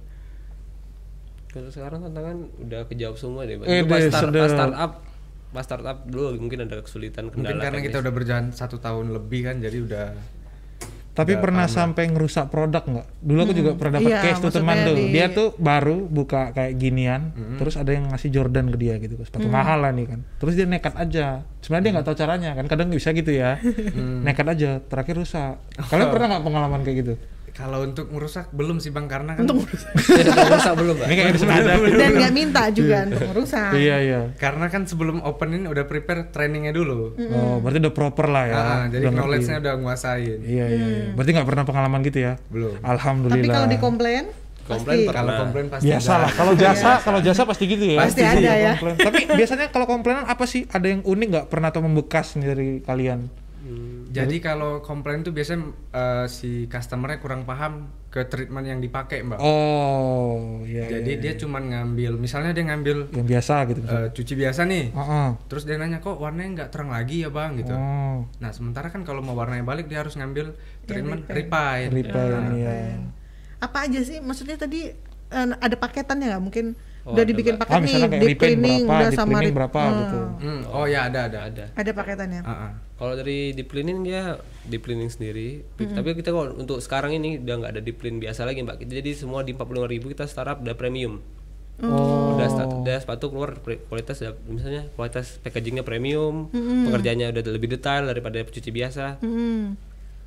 Kalau 1.48 1.68
sekarang 1.68 2.02
tantangan 2.02 2.36
udah 2.58 2.80
kejawab 2.88 3.14
semua 3.14 3.44
deh. 3.44 3.60
Eh, 3.60 3.84
pas, 3.84 4.02
start, 4.02 4.32
pas 4.32 4.50
startup, 4.50 4.92
pas 5.52 5.62
startup 5.62 5.98
dulu 6.02 6.34
mungkin 6.38 6.64
ada 6.64 6.80
kesulitan 6.80 7.28
kendala. 7.28 7.54
Mungkin 7.54 7.56
karena 7.60 7.78
kita 7.80 7.98
udah 8.00 8.12
berjalan 8.12 8.46
satu 8.50 8.76
tahun 8.76 9.12
lebih 9.12 9.40
kan, 9.44 9.56
jadi 9.60 9.78
udah 9.80 10.06
Tapi 11.12 11.36
Udah 11.36 11.44
pernah 11.44 11.68
paham 11.68 11.76
sampai 11.76 12.08
ngerusak 12.08 12.48
produk 12.48 12.80
nggak? 12.82 13.06
Dulu 13.20 13.38
aku 13.38 13.52
juga 13.52 13.70
pernah 13.76 14.00
dapat 14.00 14.08
Iya, 14.08 14.20
case 14.24 14.40
tuh 14.40 14.48
teman 14.50 14.76
tuh. 14.80 14.96
di- 14.96 15.12
Dia 15.12 15.26
tuh 15.28 15.48
baru 15.54 16.08
buka 16.08 16.56
kayak 16.56 16.72
ginian, 16.74 17.22
terus 17.60 17.76
ada 17.76 17.92
yang 17.92 18.08
ngasih 18.08 18.32
Jordan 18.32 18.72
ke 18.72 18.80
dia 18.80 18.96
gitu, 18.96 19.20
sepatu 19.20 19.44
mahal 19.44 19.84
lah 19.84 19.92
nih 19.92 20.08
kan. 20.08 20.24
Terus 20.40 20.56
dia 20.56 20.64
nekat 20.64 20.96
aja. 20.96 21.44
Sebenarnya 21.60 21.84
dia 21.84 21.92
nggak 21.92 22.06
tahu 22.08 22.16
caranya 22.16 22.50
kan, 22.56 22.64
kadang 22.64 22.88
bisa 22.88 23.12
gitu 23.12 23.28
ya. 23.28 23.60
nekat 24.24 24.46
aja, 24.48 24.80
terakhir 24.80 25.20
rusak. 25.20 25.60
Kalian 25.92 26.08
pernah 26.08 26.26
nggak 26.32 26.44
pengalaman 26.48 26.80
kayak 26.80 26.96
gitu? 27.04 27.14
Kalau 27.52 27.84
untuk 27.84 28.08
merusak 28.08 28.48
belum 28.48 28.80
sih 28.80 28.88
Bang 28.88 29.04
karena 29.06 29.36
kan 29.36 29.44
Untuk 29.44 29.68
Jadi 29.68 30.24
udah 30.32 30.48
rusak 30.50 30.72
belum, 30.72 30.94
Mbak? 30.96 31.06
Ini 31.06 31.14
kayak 31.14 31.30
ada. 31.44 31.72
dan 31.92 32.10
nggak 32.16 32.32
minta 32.32 32.62
juga 32.72 32.96
untuk 33.04 33.22
merusak. 33.28 33.70
Iya 33.76 33.96
iya. 34.00 34.20
karena 34.40 34.66
kan 34.66 34.88
sebelum 34.88 35.20
openin 35.20 35.68
udah 35.68 35.84
prepare 35.84 36.32
trainingnya 36.32 36.72
dulu. 36.72 37.12
Oh, 37.28 37.60
berarti 37.60 37.78
udah 37.78 37.92
proper 37.92 38.26
lah 38.26 38.44
ya. 38.48 38.54
Ah, 38.54 38.62
jadi 38.88 39.04
Udah 39.04 39.12
ngerti. 39.12 39.18
knowledge-nya 39.20 39.56
udah 39.60 39.74
nguasain. 39.78 40.38
Iya 40.40 40.64
iya. 40.66 40.86
iya. 40.88 41.04
Berarti 41.12 41.30
nggak 41.30 41.46
pernah 41.46 41.64
pengalaman 41.64 42.00
gitu 42.02 42.18
ya? 42.18 42.32
Belum. 42.48 42.72
Alhamdulillah. 42.80 43.44
Tapi 43.44 43.52
kalau 43.52 43.68
dikomplain, 43.68 44.24
Komplain 44.62 44.94
pasti. 44.94 45.08
pernah. 45.10 45.20
Kalau 45.20 45.32
komplain 45.42 45.66
pasti 45.68 45.84
biasa 45.84 46.10
ada. 46.10 46.22
lah. 46.22 46.30
Kalau 46.32 46.52
jasa, 46.54 46.90
kalau 47.02 47.20
jasa 47.20 47.42
pasti 47.44 47.64
gitu 47.66 47.84
ya. 47.84 47.98
Pasti 48.00 48.20
ada 48.22 48.40
ya. 48.56 48.72
komplain. 48.78 48.96
Tapi 48.96 49.20
biasanya 49.28 49.66
kalau 49.68 49.84
komplainan 49.84 50.24
apa 50.24 50.44
sih? 50.46 50.64
Ada 50.70 50.86
yang 50.88 51.02
unik 51.02 51.26
nggak 51.28 51.46
pernah 51.50 51.68
atau 51.68 51.82
membekas 51.82 52.38
nih 52.38 52.46
dari 52.48 52.68
kalian? 52.80 53.28
Jadi 54.12 54.36
kalau 54.44 54.84
komplain 54.84 55.24
tuh 55.24 55.32
biasanya 55.32 55.72
eh, 55.92 56.26
si 56.28 56.68
customernya 56.68 57.18
kurang 57.18 57.48
paham 57.48 57.88
ke 58.12 58.28
treatment 58.28 58.68
yang 58.68 58.80
dipakai, 58.84 59.24
Mbak. 59.24 59.40
Oh, 59.40 60.60
iya. 60.68 60.84
Jadi 60.84 61.16
iya, 61.16 61.22
dia 61.24 61.32
cuman 61.40 61.72
ngambil, 61.72 62.20
misalnya 62.20 62.52
dia 62.52 62.68
ngambil 62.68 63.08
yang 63.08 63.24
biasa 63.24 63.54
gitu. 63.72 63.80
eh, 63.88 64.08
cuci 64.12 64.34
biasa 64.36 64.60
nih. 64.68 64.84
Heeh. 64.92 65.28
Terus 65.48 65.64
dia 65.64 65.80
nanya 65.80 66.04
kok 66.04 66.20
warnanya 66.20 66.50
nggak 66.60 66.70
terang 66.76 66.92
lagi 66.92 67.24
ya 67.24 67.32
bang 67.32 67.56
gitu. 67.56 67.72
Oh, 67.72 68.28
Nah 68.36 68.50
sementara 68.52 68.92
kan 68.92 69.00
kalau 69.08 69.24
mau 69.24 69.32
warnanya 69.32 69.64
balik 69.64 69.88
dia 69.88 70.04
harus 70.04 70.12
ngambil 70.20 70.52
treatment 70.84 71.24
refine. 71.24 71.88
repair 71.88 72.42
ya. 72.52 73.00
apa 73.64 73.78
aja 73.88 74.00
sih? 74.04 74.20
Maksudnya 74.20 74.60
tadi 74.60 74.92
eh, 75.32 75.46
ada 75.56 75.76
paketannya 75.80 76.36
nggak? 76.36 76.42
Mungkin 76.44 76.66
udah 77.02 77.24
dibikin 77.24 77.54
paket 77.56 77.72
Ah, 77.72 77.80
nih, 77.80 77.94
deep 77.98 78.12
repaint 78.30 78.38
cleaning 78.38 78.82
berapa, 78.82 78.94
udah 78.94 79.08
deep 79.08 79.18
sama 79.18 79.30
cleaning 79.32 79.54
berapa 79.54 79.80
Ah, 79.80 79.90
gitu. 79.92 80.18
Hmm, 80.38 80.60
oh 80.70 80.86
ya 80.86 81.00
ada 81.04 81.20
ada. 81.26 81.38
Ada. 81.44 81.64
Ada 81.74 81.90
paketannya. 81.92 82.40
Ah, 82.40 82.50
ah. 82.52 82.70
Kalau 82.94 83.14
dari 83.14 83.38
deep 83.50 83.68
cleaning 83.68 83.98
dia 84.00 84.38
deep 84.62 84.80
cleaning 84.80 85.08
sendiri. 85.08 85.66
Tapi 85.74 86.08
kita 86.14 86.30
kalau 86.30 86.54
untuk 86.54 86.78
sekarang 86.78 87.10
ini 87.12 87.36
udah 87.36 87.54
nggak 87.58 87.72
ada 87.72 87.80
deep 87.80 87.98
clean 87.98 88.16
biasa 88.16 88.42
lagi, 88.42 88.62
Mbak. 88.62 88.78
Jadi 88.80 89.10
semua 89.12 89.42
di 89.42 89.50
45.000 89.50 89.66
kita 90.08 90.24
startup 90.24 90.58
udah 90.58 90.72
premium. 90.72 91.18
Oh. 91.80 92.38
Udah, 92.38 92.46
sta- 92.46 92.70
udah 92.70 92.96
sepatu 92.96 93.26
keluar 93.28 93.58
kualitas 93.58 94.22
udah- 94.22 94.38
misalnya 94.46 94.86
kualitas 94.92 95.42
packagingnya 95.42 95.82
premium, 95.82 96.46
pekerjaannya 96.86 97.32
udah 97.32 97.42
lebih 97.50 97.66
detail 97.68 98.06
daripada 98.06 98.38
cuci 98.40 98.70
biasa. 98.70 99.18
Hmm. 99.18 99.74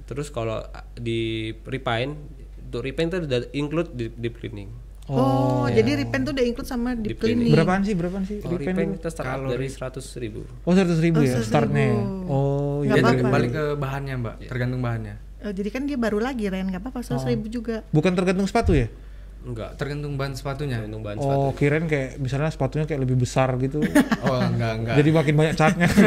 Terus 0.04 0.28
kalau 0.28 0.60
di 0.94 1.54
refine, 1.64 2.20
untuk 2.62 2.84
refine 2.84 3.08
itu 3.08 3.18
udah 3.24 3.40
include 3.54 3.90
deep, 3.94 4.14
deep 4.18 4.36
cleaning. 4.36 4.68
Oh, 5.08 5.66
jadi 5.68 6.02
repaint 6.02 6.26
tuh 6.26 6.34
udah 6.34 6.42
include 6.44 6.66
sama 6.66 6.98
deep, 6.98 7.14
Deep 7.14 7.20
cleaning. 7.20 7.54
Berapaan 7.54 7.82
sih? 7.82 7.94
Berapaan 7.94 8.24
sih? 8.24 8.42
Kalau 8.42 8.58
Repaint 8.58 8.98
kita 8.98 9.10
start 9.10 9.26
Kalau 9.28 9.50
dari 9.50 9.68
100 9.70 10.02
ribu. 10.18 10.42
Oh, 10.60 10.74
100 10.74 10.98
ribu 10.98 11.18
Oh, 11.18 11.24
ya 11.24 11.38
100.000. 11.38 11.46
startnya. 11.46 11.88
Oh, 12.26 12.82
Nggak 12.82 12.90
iya. 12.90 12.90
Dia 12.92 13.04
apa-apa. 13.04 13.22
terbalik 13.22 13.52
ke 13.52 13.64
bahannya 13.76 14.14
mbak, 14.18 14.36
tergantung 14.44 14.82
bahannya. 14.82 15.16
Oh, 15.40 15.54
jadi 15.54 15.70
kan 15.70 15.82
dia 15.86 15.94
baru 15.96 16.18
lagi 16.18 16.50
Ren, 16.50 16.66
nggak 16.66 16.82
apa-apa, 16.82 17.00
seratus 17.00 17.26
ribu 17.28 17.46
juga. 17.48 17.86
Bukan 17.88 18.12
tergantung 18.12 18.46
sepatu 18.46 18.74
ya? 18.74 18.90
Enggak. 19.46 19.78
Tergantung 19.78 20.18
ban 20.18 20.34
sepatunya. 20.34 20.82
Tergantung 20.82 21.06
bahan 21.06 21.18
sepatu. 21.20 21.38
Oh, 21.40 21.52
kirain 21.54 21.86
kayak 21.86 22.18
misalnya 22.18 22.50
sepatunya 22.50 22.90
kayak 22.90 22.98
lebih 23.00 23.14
besar 23.16 23.54
gitu. 23.62 23.78
Oh, 24.26 24.42
enggak 24.42 24.74
enggak. 24.76 24.96
Jadi 24.98 25.10
makin 25.14 25.34
banyak 25.38 25.54
catnya 25.54 25.86
gitu. 25.94 26.02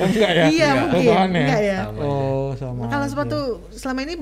Oh, 0.00 0.06
enggak 0.08 0.30
ya? 0.32 0.44
Iya, 0.48 0.70
Oh, 0.72 0.80
mungkin. 0.88 1.08
bahannya. 1.12 1.44
Enggak 1.44 1.60
ya. 1.62 1.78
Sama 1.84 2.00
Oh, 2.00 2.48
sama. 2.56 2.82
Kalau 2.88 3.06
sepatu 3.06 3.38
selama 3.68 4.00
ini 4.00 4.14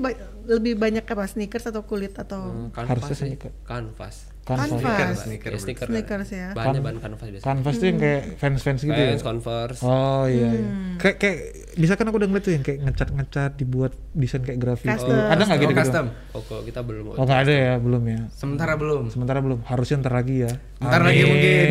lebih 0.45 0.73
banyak 0.75 1.03
apa 1.03 1.23
sneakers 1.23 1.65
atau 1.65 1.83
kulit 1.83 2.13
atau 2.13 2.41
Hmm, 2.43 2.69
Harusnya 2.71 2.99
Kanvas 2.99 3.17
sneaker. 3.17 3.51
Kanvas. 3.63 4.15
Kanvas. 4.43 4.75
Kanvas. 4.75 5.19
Sneaker. 5.23 5.49
Ya, 5.49 5.57
sneaker. 5.57 5.87
Sneakers 5.87 6.29
ya. 6.29 6.47
Bahannya 6.51 6.83
bahan 6.83 6.99
kanvas 6.99 7.27
biasa. 7.31 7.43
Canvas 7.45 7.73
tuh 7.73 7.87
yang 7.87 7.95
kayak 7.97 8.21
fans-fans 8.35 8.79
gitu 8.81 8.91
ya? 8.93 9.09
Vans, 9.09 9.23
Converse. 9.23 9.79
Oh 9.81 10.27
iya, 10.27 10.51
iya. 10.51 10.67
Hmm. 10.67 10.99
Kayak 10.99 11.15
kayak 11.17 11.37
bisa 11.73 11.93
kan 11.95 12.05
aku 12.05 12.17
udah 12.19 12.27
ngeliat 12.27 12.43
tuh 12.43 12.51
yang 12.51 12.59
kayak 12.61 12.79
ngecat-ngecat 12.83 13.51
dibuat 13.55 13.95
desain 14.11 14.43
kayak 14.43 14.59
grafis. 14.59 14.89
Custom. 14.91 15.15
Ada 15.15 15.41
nggak 15.41 15.55
Oh, 15.55 15.63
gitu? 15.63 15.73
custom. 15.73 16.05
Oh, 16.35 16.41
kok 16.43 16.61
kita 16.67 16.79
belum. 16.83 17.03
Oh 17.09 17.23
nggak 17.23 17.39
ada 17.39 17.53
ya, 17.55 17.73
belum 17.79 18.03
ya. 18.03 18.19
Sementara 18.29 18.73
belum. 18.75 19.03
Sementara 19.07 19.39
belum. 19.39 19.59
Harusnya 19.63 19.95
ntar 20.03 20.11
lagi 20.13 20.35
ya. 20.43 20.51
Ntar 20.77 21.01
lagi 21.01 21.21
mungkin. 21.23 21.65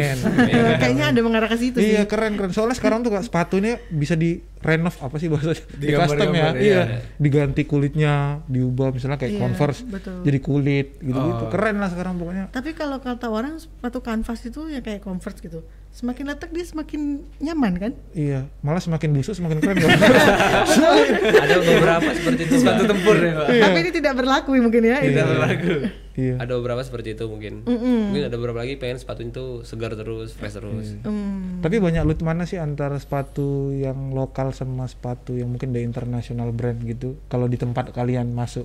Eh, 0.48 0.72
kayaknya 0.80 1.04
ada 1.12 1.20
mengarah 1.20 1.48
ke 1.48 1.60
situ 1.60 1.76
sih. 1.76 1.92
Iya 1.92 2.08
keren 2.08 2.40
keren. 2.40 2.56
Soalnya 2.56 2.72
sekarang 2.72 3.04
tuh 3.04 3.12
kak 3.12 3.28
sepatu 3.28 3.60
ini 3.60 3.76
bisa 3.92 4.16
di 4.16 4.40
renov 4.58 4.96
apa 4.96 5.20
sih 5.20 5.28
bahasanya? 5.28 5.60
Di, 5.76 5.86
custom 5.92 6.32
ya. 6.32 6.48
Iya. 6.56 6.56
iya. 6.56 6.82
Diganti 7.20 7.68
kulitnya, 7.68 8.40
diubah 8.62 8.94
misalnya 8.94 9.18
kayak 9.18 9.34
Iya, 9.34 9.40
Converse 9.42 9.80
betul. 9.90 10.22
jadi 10.22 10.38
kulit 10.38 10.88
gitu-gitu. 11.02 11.44
Oh. 11.44 11.50
Keren 11.50 11.82
lah 11.82 11.90
sekarang 11.90 12.14
pokoknya. 12.16 12.44
Tapi 12.54 12.70
kalau 12.72 13.02
kata 13.02 13.26
orang 13.26 13.58
sepatu 13.58 13.98
kanvas 13.98 14.38
itu 14.46 14.70
ya 14.70 14.78
kayak 14.78 15.02
comfort 15.02 15.42
gitu. 15.42 15.66
Semakin 15.92 16.24
letak 16.32 16.48
dia 16.56 16.64
semakin 16.64 17.20
nyaman 17.36 17.72
kan? 17.76 17.92
Iya. 18.16 18.48
Malah 18.64 18.80
semakin 18.80 19.12
busuk 19.12 19.36
semakin 19.36 19.60
keren. 19.60 19.76
Kak. 19.76 19.92
ada 21.44 21.56
beberapa 21.60 22.10
seperti 22.16 22.40
itu. 22.48 22.54
Sepatu 22.64 22.88
tempur 22.88 23.16
ya, 23.20 23.32
Pak. 23.36 23.46
Tapi 23.52 23.78
ini 23.84 23.90
tidak 23.92 24.14
berlaku 24.16 24.50
mungkin 24.56 24.82
ya. 24.88 25.04
Tidak 25.04 25.12
ini. 25.20 25.30
berlaku. 25.36 25.72
iya. 26.16 26.34
Ada 26.40 26.52
beberapa 26.56 26.80
seperti 26.80 27.12
itu 27.12 27.28
mungkin. 27.28 27.68
Mungkin 27.68 28.24
ada 28.24 28.36
beberapa 28.40 28.64
lagi 28.64 28.80
pengen 28.80 29.04
sepatunya 29.04 29.36
tuh 29.36 29.68
segar 29.68 29.92
terus, 29.92 30.32
fresh 30.32 30.56
terus. 30.56 30.96
Hmm. 31.04 31.60
Tapi 31.60 31.76
banyak 31.76 32.08
loot 32.08 32.24
mana 32.24 32.48
sih 32.48 32.56
antara 32.56 32.96
sepatu 32.96 33.76
yang 33.76 34.16
lokal 34.16 34.56
sama 34.56 34.88
sepatu 34.88 35.36
yang 35.36 35.52
mungkin 35.52 35.76
dari 35.76 35.84
international 35.84 36.56
brand 36.56 36.80
gitu? 36.88 37.20
Kalau 37.28 37.44
di 37.52 37.60
tempat 37.60 37.92
kalian 37.92 38.32
masuk 38.32 38.64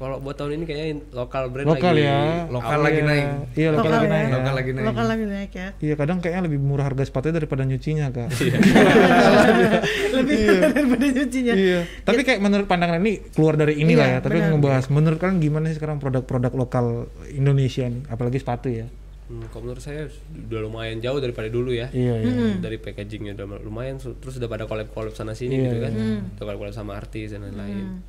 Kalau 0.00 0.16
buat 0.16 0.32
tahun 0.32 0.56
ini 0.56 0.64
kayaknya 0.64 0.86
lokal 1.12 1.52
brand 1.52 1.68
lokal 1.68 1.92
lagi 1.92 2.02
ya, 2.02 2.48
lokal 2.48 2.72
Iya. 2.72 2.86
lagi 2.88 3.00
naik. 3.02 3.26
Iya 3.52 3.68
lokal, 3.68 3.84
Lokal 3.84 3.92
lagi 3.92 4.00
ya. 4.00 4.08
naik. 4.08 4.24
ya. 4.24 4.32
Lokal 4.32 4.54
lagi 4.56 4.70
naik. 4.72 4.86
Lokal 4.88 5.06
lagi 5.06 5.24
naik 5.26 5.50
ya. 5.52 5.68
Iya 5.76 5.94
kadang 5.94 6.18
kayaknya 6.18 6.42
lebih 6.42 6.58
murah 6.58 6.84
harga 6.86 7.02
sepatunya 7.04 7.34
daripada 7.36 7.62
nyucinya 7.62 8.06
kak. 8.08 8.28
Lebih 10.16 10.38
daripada 10.72 11.04
nyucinya. 11.06 11.54
iya. 11.54 11.80
Tapi 12.00 12.20
kayak 12.22 12.40
menurut 12.40 12.64
pandangan 12.64 12.98
ini 12.98 13.20
keluar 13.30 13.54
dari 13.54 13.76
inilah 13.76 14.06
Iya, 14.06 14.14
ya. 14.14 14.20
Tapi 14.20 14.38
benar. 14.38 14.50
ngebahas 14.50 14.84
menurut 14.88 15.18
kalian 15.18 15.38
gimana 15.38 15.64
sih 15.68 15.76
sekarang 15.76 15.96
produk-produk 15.98 16.52
lokal 16.54 16.86
Indonesia 17.28 17.84
nih, 17.84 18.02
apalagi 18.08 18.38
sepatu 18.38 18.68
ya? 18.68 18.86
Hmm, 19.28 19.46
kalau 19.46 19.62
menurut 19.64 19.78
saya 19.78 20.10
udah 20.26 20.60
lumayan 20.60 20.98
jauh 20.98 21.20
daripada 21.20 21.46
dulu 21.46 21.70
ya. 21.70 21.86
Iya 21.88 22.14
iya. 22.18 22.32
Dari 22.56 22.76
packagingnya 22.76 23.36
udah 23.36 23.46
lumayan, 23.60 24.00
terus 24.00 24.34
udah 24.36 24.48
pada 24.48 24.64
collab-collab 24.64 25.12
sana 25.12 25.32
sini 25.32 25.54
Iya, 25.54 25.64
gitu 25.66 25.76
kan. 25.78 25.92
Udah 25.94 26.42
collab-collab 26.42 26.74
sama 26.74 26.96
artis 26.96 27.30
dan 27.30 27.44
lain-lain. 27.44 28.02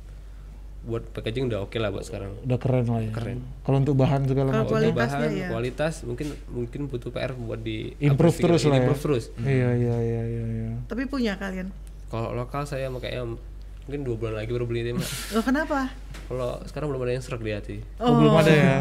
Buat 0.82 1.14
packaging 1.14 1.46
udah 1.46 1.62
oke 1.62 1.78
lah 1.78 1.94
buat 1.94 2.02
sekarang. 2.02 2.34
Udah 2.42 2.58
keren 2.58 2.86
lah 2.90 3.00
ya. 3.02 3.12
Keren. 3.14 3.38
Kalau 3.62 3.76
untuk 3.78 3.94
bahan 3.94 4.20
segala 4.26 4.50
Kalau 4.50 4.66
macam. 4.66 4.74
Untuk 4.74 4.82
kualitasnya 4.82 5.26
bahan, 5.30 5.42
ya. 5.42 5.48
kualitas 5.48 5.94
mungkin 6.02 6.26
mungkin 6.50 6.80
butuh 6.90 7.10
PR 7.14 7.32
buat 7.38 7.60
di 7.62 7.94
Improve 8.02 8.38
terus 8.42 8.62
lah 8.66 8.76
ya. 8.76 8.82
Improve 8.82 9.02
terus. 9.02 9.24
Iya 9.38 9.70
iya 9.78 9.96
iya 10.02 10.22
iya. 10.26 10.44
iya. 10.46 10.70
Tapi 10.90 11.06
punya 11.06 11.38
kalian. 11.38 11.70
Kalau 12.10 12.34
lokal 12.34 12.66
saya 12.66 12.90
mau 12.90 12.98
kayaknya 12.98 13.38
mungkin 13.86 14.00
dua 14.02 14.16
bulan 14.18 14.34
lagi 14.42 14.50
baru 14.50 14.66
beli 14.66 14.94
Mbak. 14.94 15.10
Loh 15.38 15.44
kenapa? 15.46 15.78
Kalau 16.26 16.58
sekarang 16.66 16.86
belum 16.90 17.02
ada 17.06 17.12
yang 17.14 17.24
serak 17.24 17.42
di 17.42 17.52
hati. 17.54 17.76
Oh, 18.02 18.18
belum 18.18 18.34
ada 18.42 18.52
ya. 18.52 18.76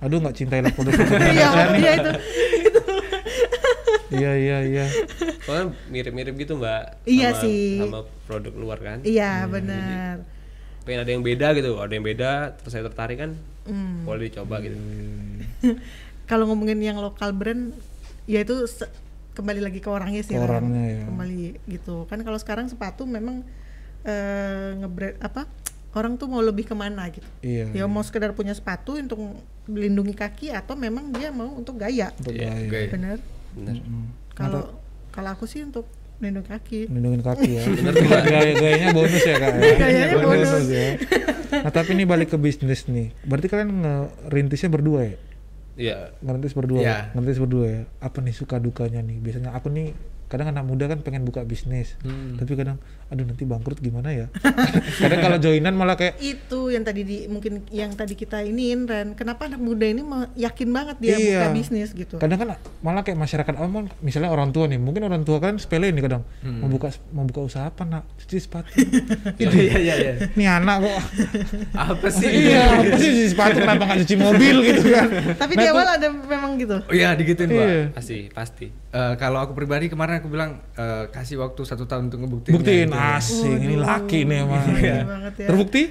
Aduh 0.00 0.16
nggak 0.24 0.36
cintailah 0.36 0.72
produk 0.72 0.96
Iya, 0.96 1.48
iya 1.76 1.92
itu. 2.00 2.12
Iya 4.10 4.32
iya 4.34 4.58
iya. 4.66 4.84
Soalnya 5.46 5.70
mirip-mirip 5.86 6.34
gitu 6.34 6.58
mbak. 6.58 6.98
Iya 7.06 7.30
sama, 7.30 7.42
sih. 7.46 7.78
Sama 7.78 8.00
produk 8.26 8.54
luar 8.58 8.78
kan. 8.82 8.98
Iya, 9.06 9.46
benar. 9.46 10.26
Pengen 10.84 11.00
ada 11.04 11.10
yang 11.10 11.24
beda 11.24 11.52
gitu. 11.56 11.76
Ada 11.78 11.92
yang 11.92 12.06
beda, 12.06 12.30
terus 12.60 12.72
saya 12.72 12.84
tertarik 12.86 13.18
kan. 13.20 13.36
Hmm. 13.68 14.04
Boleh 14.08 14.32
dicoba 14.32 14.60
gitu. 14.64 14.76
Kalau 16.30 16.46
ngomongin 16.46 16.78
yang 16.78 16.98
lokal 17.02 17.34
brand, 17.34 17.74
ya 18.24 18.40
itu 18.40 18.54
kembali 19.34 19.60
lagi 19.62 19.80
ke 19.82 19.88
orangnya 19.90 20.22
sih. 20.22 20.36
Orangnya 20.38 20.84
ya. 20.86 21.02
Kembali 21.06 21.38
gitu. 21.66 22.06
Kan 22.06 22.22
kalau 22.22 22.38
sekarang 22.38 22.66
sepatu 22.70 23.02
memang 23.06 23.42
eh 24.06 24.78
ngebrand 24.78 25.18
apa? 25.22 25.46
Orang 25.90 26.14
tuh 26.14 26.30
mau 26.30 26.38
lebih 26.38 26.70
ke 26.70 26.74
mana 26.78 27.10
gitu. 27.10 27.26
Iya. 27.42 27.74
Ya 27.74 27.84
mau 27.90 28.02
sekedar 28.06 28.30
punya 28.30 28.54
sepatu 28.54 28.94
untuk 28.94 29.18
melindungi 29.66 30.14
kaki 30.14 30.54
atau 30.54 30.78
memang 30.78 31.10
dia 31.10 31.34
mau 31.34 31.50
untuk 31.50 31.82
gaya. 31.82 32.14
Untuk 32.22 32.30
Iya, 32.38 32.46
gaya. 32.46 32.70
Gaya. 32.70 32.88
Bener. 32.94 33.18
Bener. 33.58 33.74
Mm. 33.82 34.06
Kalau 34.38 34.62
kalau 35.10 35.30
aku 35.34 35.50
sih 35.50 35.66
untuk 35.66 35.90
melindungi 36.20 36.48
kaki. 36.52 36.80
Melindungi 36.92 37.24
kaki 37.24 37.50
ya. 37.56 37.62
Gaya 38.30 38.52
gayanya 38.60 38.88
bonus 38.92 39.22
ya 39.24 39.36
kak. 39.40 39.50
ya? 39.56 39.72
Gayanya 39.80 40.06
bonus. 40.20 40.50
ya. 40.68 40.88
Nah 41.64 41.72
tapi 41.72 41.90
ini 41.96 42.04
balik 42.04 42.28
ke 42.30 42.38
bisnis 42.38 42.86
nih. 42.86 43.10
Berarti 43.24 43.48
kalian 43.48 43.70
ngerintisnya 43.80 44.68
berdua 44.68 45.00
ya? 45.08 45.16
Iya. 45.80 45.98
Ngerintis 46.20 46.52
berdua. 46.52 46.80
Iya. 46.84 46.96
Ngerintis 47.16 47.40
berdua 47.40 47.64
ya. 47.66 47.80
Apa 48.04 48.20
nih 48.20 48.34
suka 48.36 48.60
dukanya 48.60 49.00
nih? 49.00 49.16
Biasanya 49.18 49.56
aku 49.56 49.72
nih 49.72 49.96
kadang 50.30 50.46
anak 50.48 50.62
muda 50.62 50.86
kan 50.86 50.98
pengen 50.98 51.22
buka 51.22 51.42
bisnis. 51.42 51.98
Hmm. 52.00 52.38
Tapi 52.38 52.54
kadang 52.54 52.78
aduh 53.06 53.26
nanti 53.26 53.42
bangkrut 53.42 53.76
gimana 53.76 54.14
ya? 54.14 54.26
kadang 55.02 55.18
kalau 55.18 55.36
joinan 55.36 55.74
malah 55.74 55.94
kayak 55.94 56.14
itu 56.16 56.70
yang 56.70 56.80
tadi 56.80 57.02
di 57.02 57.16
mungkin 57.26 57.66
yang 57.68 57.90
tadi 57.90 58.14
kita 58.14 58.38
iniin 58.40 58.86
Ren 58.86 59.08
kenapa 59.12 59.44
anak 59.44 59.58
muda 59.58 59.82
ini 59.82 60.06
yakin 60.36 60.70
banget 60.70 60.96
dia 60.96 61.10
Iya. 61.12 61.26
buka 61.36 61.46
bisnis 61.52 61.90
gitu 61.90 62.14
kadang 62.16 62.38
kan 62.38 62.48
malah 62.78 63.02
kayak 63.02 63.18
masyarakat 63.18 63.54
awam 63.56 63.90
misalnya 63.98 64.30
orang 64.30 64.48
tua 64.48 64.64
nih 64.64 64.78
mungkin 64.78 65.02
orang 65.02 65.20
tua 65.20 65.36
kan 65.38 65.58
sepele 65.58 65.90
nih 65.90 66.00
kadang 66.00 66.22
Hmm. 66.38 66.62
mau 66.62 66.70
buka 66.70 66.88
mau 67.10 67.24
buka 67.24 67.40
usaha 67.42 67.66
apa 67.66 67.82
nak 67.82 68.06
cuci 68.16 68.38
sepatu 68.38 68.70
Iya 69.42 69.50
iya 69.76 69.94
iya. 69.96 70.12
ini 70.30 70.46
anak 70.46 70.76
kok 70.80 70.94
Apa 71.72 72.06
sih? 72.08 72.30
iya 72.46 72.78
apa 72.78 72.94
sih 72.94 73.10
cuci 73.10 73.24
sepatu 73.28 73.56
kenapa 73.58 73.82
nggak 73.84 73.98
cuci 74.00 74.14
mobil 74.16 74.56
gitu 74.64 74.82
kan 74.88 75.06
tapi 75.34 75.52
Nah, 75.52 75.58
di 75.58 75.66
itu- 75.66 75.74
awal 75.74 75.88
ada 75.90 76.08
memang 76.08 76.52
gitu 76.56 76.76
Oh 76.80 76.94
iya 76.94 77.12
digituin, 77.12 77.48
Pak. 77.48 77.58
Iya. 77.60 77.82
Pasti, 77.90 78.16
pasti. 78.30 78.66
Eh, 78.90 79.14
kalau 79.16 79.38
aku 79.38 79.54
pribadi 79.54 79.86
kemarin 79.86 80.18
aku 80.18 80.26
bilang 80.26 80.58
eh, 80.74 81.06
kasih 81.08 81.38
waktu 81.38 81.62
satu 81.62 81.84
tahun 81.84 82.08
untuk 82.08 82.20
ngebuktiin. 82.20 82.54
buktiin 82.54 82.90
asing 82.90 83.58
ini 83.60 83.76
laki 83.76 84.24
nih 84.24 84.38
emang 84.40 84.66
Iya 84.74 84.96
banget 85.04 85.34
ya. 85.36 85.46
terbukti 85.46 85.82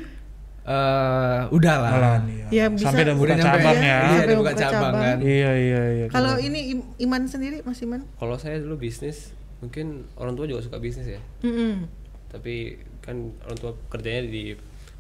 Eh, 0.62 1.42
udah 1.50 1.76
lah. 1.80 1.92
Nih 2.22 2.46
Ya, 2.52 2.68
bisa. 2.68 2.92
sampai 2.92 3.02
udah 3.04 3.16
buka 3.16 3.36
cabang 3.36 3.74
ya. 3.74 3.82
ya, 3.82 3.82
Iya, 3.82 3.98
Sampai 4.12 4.26
udah 4.28 4.38
buka 4.38 4.52
buka 4.52 4.62
cabang 4.62 4.76
cabang. 4.76 4.94
kan. 5.02 5.18
iya 5.20 5.52
iya 5.56 5.82
iya 5.96 6.06
kalau 6.08 6.34
ini 6.38 6.60
Im- 6.70 6.90
Iman 7.00 7.24
sendiri 7.26 7.64
Mas 7.64 7.80
Iman 7.80 8.06
Kalau 8.14 8.36
saya 8.36 8.60
dulu 8.60 8.78
bisnis, 8.78 9.32
mungkin 9.60 9.86
orang 10.14 10.36
tua 10.36 10.46
juga 10.46 10.62
suka 10.62 10.78
bisnis 10.78 11.10
ya. 11.10 11.22
Mm-mm. 11.42 11.88
Tapi 12.28 12.76
kan 13.00 13.16
orang 13.42 13.58
tua 13.58 13.72
kerjanya 13.88 14.22
di 14.24 14.54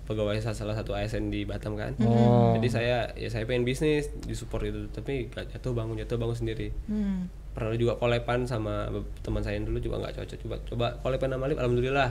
pegawai 0.03 0.39
sa- 0.39 0.55
salah 0.55 0.73
satu 0.73 0.91
ASN 0.91 1.29
di 1.29 1.43
Batam 1.43 1.75
kan. 1.75 1.93
Oh. 1.99 2.55
Jadi 2.55 2.67
saya 2.67 3.13
ya 3.13 3.27
saya 3.27 3.45
pengen 3.45 3.61
bisnis 3.61 4.09
di 4.15 4.33
support 4.33 4.63
itu, 4.63 4.89
tapi 4.89 5.27
gak 5.27 5.51
jatuh 5.51 5.69
bangun 5.71 5.93
jatuh 5.95 6.17
bangun 6.17 6.33
sendiri. 6.35 6.73
Hmm. 6.85 7.29
Pernah 7.49 7.75
juga 7.75 7.97
kolepan 7.97 8.45
sama 8.45 8.87
teman 9.25 9.41
saya 9.43 9.57
yang 9.57 9.67
dulu 9.67 9.79
juga 9.81 9.95
nggak 10.05 10.21
cocok. 10.21 10.37
Coba 10.45 10.55
coba 10.69 10.87
kolepan 11.01 11.29
sama 11.33 11.45
Lip, 11.49 11.59
alhamdulillah 11.59 12.09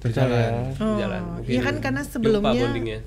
percaya 0.00 0.72
Oh, 0.76 0.96
jalan. 0.96 1.20
Mungkin 1.36 1.50
iya 1.50 1.60
kan 1.60 1.74
karena 1.78 2.02
sebelumnya 2.02 2.56
bondingnya. 2.58 2.98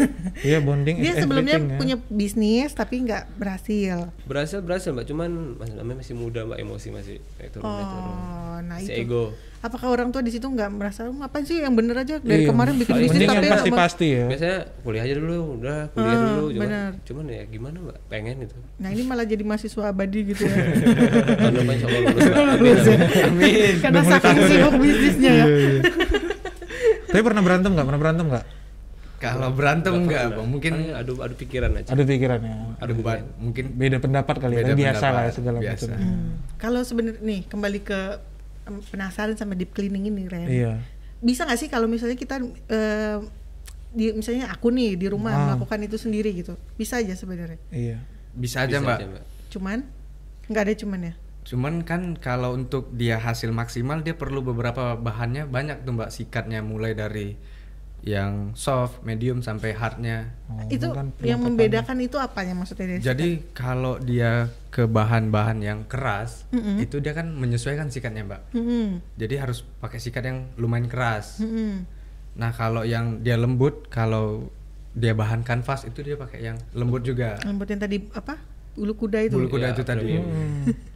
iya 0.44 0.58
bonding 0.60 0.96
dia 1.00 1.12
sebelumnya 1.16 1.56
ya. 1.56 1.76
punya 1.76 1.96
bisnis 2.06 2.70
tapi 2.70 3.00
nggak 3.02 3.24
berhasil. 3.34 4.12
Berhasil 4.22 4.60
berhasil 4.60 4.90
mbak, 4.90 5.04
cuman 5.04 5.30
masih 5.56 5.74
namanya 5.74 5.96
masih 5.98 6.14
muda 6.14 6.44
mbak 6.44 6.58
emosi 6.58 6.88
masih 6.88 7.16
naik 7.36 7.50
turun 7.50 7.64
naik 7.64 7.88
turun. 7.88 8.12
Oh, 8.12 8.56
nah 8.62 8.76
Si 8.78 8.84
itu. 8.86 9.00
ego. 9.02 9.24
Apakah 9.62 9.88
orang 9.90 10.10
tua 10.10 10.20
di 10.20 10.28
situ 10.28 10.42
nggak 10.42 10.68
merasa 10.68 11.06
"Oh, 11.06 11.14
ngapain 11.14 11.46
sih 11.46 11.56
yang 11.56 11.70
bener 11.72 11.94
aja 11.96 12.18
dari 12.18 12.42
Iya. 12.42 12.50
kemarin 12.50 12.74
bikin 12.76 12.98
bisnis 12.98 13.22
tapi 13.24 13.46
pasti 13.46 13.70
mau-" 13.70 13.78
pasti 13.78 14.06
ya 14.10 14.24
Biasanya 14.26 14.58
kuliah 14.82 15.02
aja 15.02 15.14
dulu, 15.14 15.36
udah 15.56 15.78
kuliah 15.88 16.10
Ah, 16.10 16.18
dulu, 16.20 16.44
cuman, 16.50 16.66
benar. 16.66 16.90
cuman 17.00 17.24
ya 17.30 17.42
gimana 17.46 17.76
mbak, 17.80 17.98
pengen 18.08 18.36
itu. 18.42 18.56
Nah 18.76 18.88
ini 18.90 19.02
malah 19.02 19.22
jadi 19.22 19.40
mahasiswa 19.40 19.82
abadi 19.86 20.20
gitu 20.26 20.42
ya. 20.42 20.54
Tahun 21.38 21.54
depan 21.54 21.72
insya 21.72 21.86
Allah 21.86 22.00
lulus 22.02 22.26
mbak. 22.26 22.36
Amin, 22.42 22.74
amin. 22.74 22.98
Amin. 23.22 23.72
Karena 23.78 24.00
saking 24.04 24.38
sibuk 24.44 24.74
bisnisnya 24.76 25.30
ya. 25.32 25.46
Iya, 27.12 27.14
tapi 27.14 27.22
pernah 27.22 27.42
berantem 27.42 27.70
nggak 27.70 27.84
pernah 27.84 28.00
berantem 28.00 28.26
nggak 28.26 28.46
Kalau 29.20 29.48
berantem 29.52 29.92
enggak, 29.94 30.34
Bang. 30.34 30.48
Mungkin 30.48 30.72
adu 30.90 31.20
adu 31.20 31.34
pikiran 31.36 31.70
aja. 31.72 31.88
ada 31.88 32.02
pikirannya 32.02 32.74
ada 32.74 32.90
buat 32.90 33.22
mungkin 33.38 33.64
beda 33.70 33.96
pendapat 33.98 34.34
kali 34.36 34.54
ya 34.56 34.62
Beda 34.64 34.74
biasa 34.74 35.06
lah 35.08 35.22
ya 35.22 35.30
segala 35.30 35.58
biasa. 35.60 35.84
macam 35.86 36.00
Hmm. 36.00 36.30
Kalau 36.56 36.80
sebenarnya 36.82 37.20
nih 37.20 37.40
kembali 37.46 37.80
ke 37.80 38.00
penasaran 38.88 39.36
sama 39.36 39.52
deep 39.52 39.70
cleaning 39.70 40.08
ini 40.08 40.26
Ren. 40.26 40.48
iya 40.48 40.72
Bisa 41.20 41.44
nggak 41.44 41.54
sih 41.56 41.68
kalau 41.68 41.86
misalnya 41.86 42.16
kita 42.16 42.42
eh, 42.66 43.18
di 43.90 44.10
misalnya 44.10 44.48
aku 44.48 44.72
nih 44.72 44.96
di 44.96 45.06
rumah 45.06 45.30
Ah. 45.30 45.40
melakukan 45.46 45.78
itu 45.84 45.94
sendiri 45.96 46.34
gitu. 46.34 46.56
Bisa 46.74 46.98
aja 46.98 47.12
sebenarnya. 47.12 47.60
iya 47.68 48.02
bisa 48.32 48.64
aja, 48.64 48.74
Bisa 48.74 48.82
Mbak. 48.82 48.96
aja, 48.96 49.06
Mbak. 49.06 49.24
Cuman 49.50 49.78
nggak 50.48 50.62
ada 50.64 50.74
cuman 50.74 51.00
ya. 51.04 51.14
Cuman 51.52 51.84
kan 51.84 52.16
kalau 52.16 52.56
untuk 52.56 52.88
dia 52.96 53.20
hasil 53.20 53.52
maksimal 53.52 54.00
dia 54.00 54.16
perlu 54.16 54.40
beberapa 54.40 54.96
bahannya 54.96 55.44
banyak 55.44 55.84
tuh 55.84 55.92
Mbak 55.92 56.08
sikatnya 56.08 56.64
mulai 56.64 56.96
dari 56.96 57.36
yang 58.02 58.56
soft, 58.56 59.04
medium 59.04 59.44
sampai 59.44 59.76
hardnya. 59.76 60.32
Oh, 60.48 60.64
itu 60.72 60.88
kan 60.88 61.12
yang 61.20 61.44
membedakan 61.44 62.00
itu 62.00 62.16
apanya 62.16 62.56
maksudnya 62.56 62.96
dari 62.96 63.04
Jadi 63.04 63.28
kalau 63.52 64.00
dia 64.00 64.48
ke 64.72 64.88
bahan-bahan 64.88 65.60
yang 65.60 65.84
keras, 65.84 66.48
Mm-mm. 66.56 66.80
itu 66.80 66.98
dia 67.04 67.12
kan 67.12 67.30
menyesuaikan 67.36 67.92
sikatnya, 67.92 68.24
Mbak. 68.24 68.56
Mm-mm. 68.56 68.86
Jadi 69.20 69.34
harus 69.36 69.60
pakai 69.78 70.00
sikat 70.00 70.24
yang 70.24 70.48
lumayan 70.56 70.88
keras. 70.88 71.38
Mm-mm. 71.44 71.84
Nah, 72.32 72.50
kalau 72.56 72.82
yang 72.82 73.20
dia 73.20 73.36
lembut, 73.36 73.86
kalau 73.92 74.50
dia 74.96 75.14
bahan 75.14 75.44
kanvas 75.46 75.84
itu 75.84 76.02
dia 76.02 76.16
pakai 76.16 76.42
yang 76.42 76.56
lembut 76.74 77.04
juga. 77.04 77.38
Rambut 77.44 77.68
yang 77.70 77.80
tadi 77.80 78.02
apa? 78.12 78.34
Bulu 78.72 78.92
kuda 78.94 79.18
itu. 79.20 79.36
Bulu 79.36 79.48
kuda 79.48 79.66
Ya, 79.68 79.72
itu 79.72 79.82
tadi. 79.82 80.00
premium. 80.00 80.24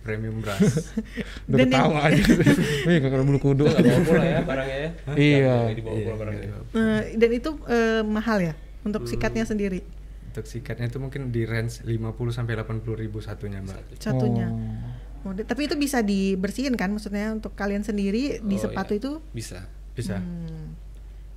Premium 0.00 0.36
brush. 0.38 0.60
Udah 1.46 1.56
Dan 1.56 1.68
ketawa 1.68 1.98
aja. 2.04 2.22
Wih, 2.88 2.96
kakak 2.98 3.22
bulu 3.22 3.38
kudu. 3.38 3.64
Nggak 3.64 3.82
bawa 3.82 4.00
pulang 4.02 4.26
ya 4.26 4.40
barangnya 4.40 4.76
ya. 4.78 4.90
Iya. 5.12 5.54
Dibawa 5.70 5.96
pulang 5.98 6.18
barangnya. 6.18 6.48
Eh, 6.72 7.02
dan 7.14 7.30
itu 7.32 7.50
eh, 7.66 8.02
mahal 8.02 8.38
ya 8.42 8.54
untuk 8.80 9.02
Hmm. 9.02 9.10
sikatnya 9.10 9.44
sendiri 9.44 9.82
Untuk 10.28 10.46
sikatnya 10.46 10.86
itu 10.86 10.96
mungkin 10.96 11.28
di 11.28 11.42
range 11.42 11.80
50 11.82 11.96
sampai 12.30 12.54
80 12.54 12.92
ribu 12.94 13.18
satunya, 13.18 13.58
Mbak. 13.58 13.98
satunya. 13.98 14.46
Oh. 14.46 14.92
Oh, 15.22 15.32
di- 15.32 15.42
tapi 15.42 15.64
itu 15.64 15.74
bisa 15.74 16.00
dibersihin 16.00 16.74
kan 16.74 16.88
maksudnya 16.88 17.28
untuk 17.30 17.52
kalian 17.52 17.82
sendiri 17.82 18.38
di 18.38 18.56
Oh, 18.56 18.62
sepatu 18.62 18.92
iya. 18.94 19.16
Bisa. 19.32 19.58
Bisa. 19.90 20.16
hmm, 20.16 20.76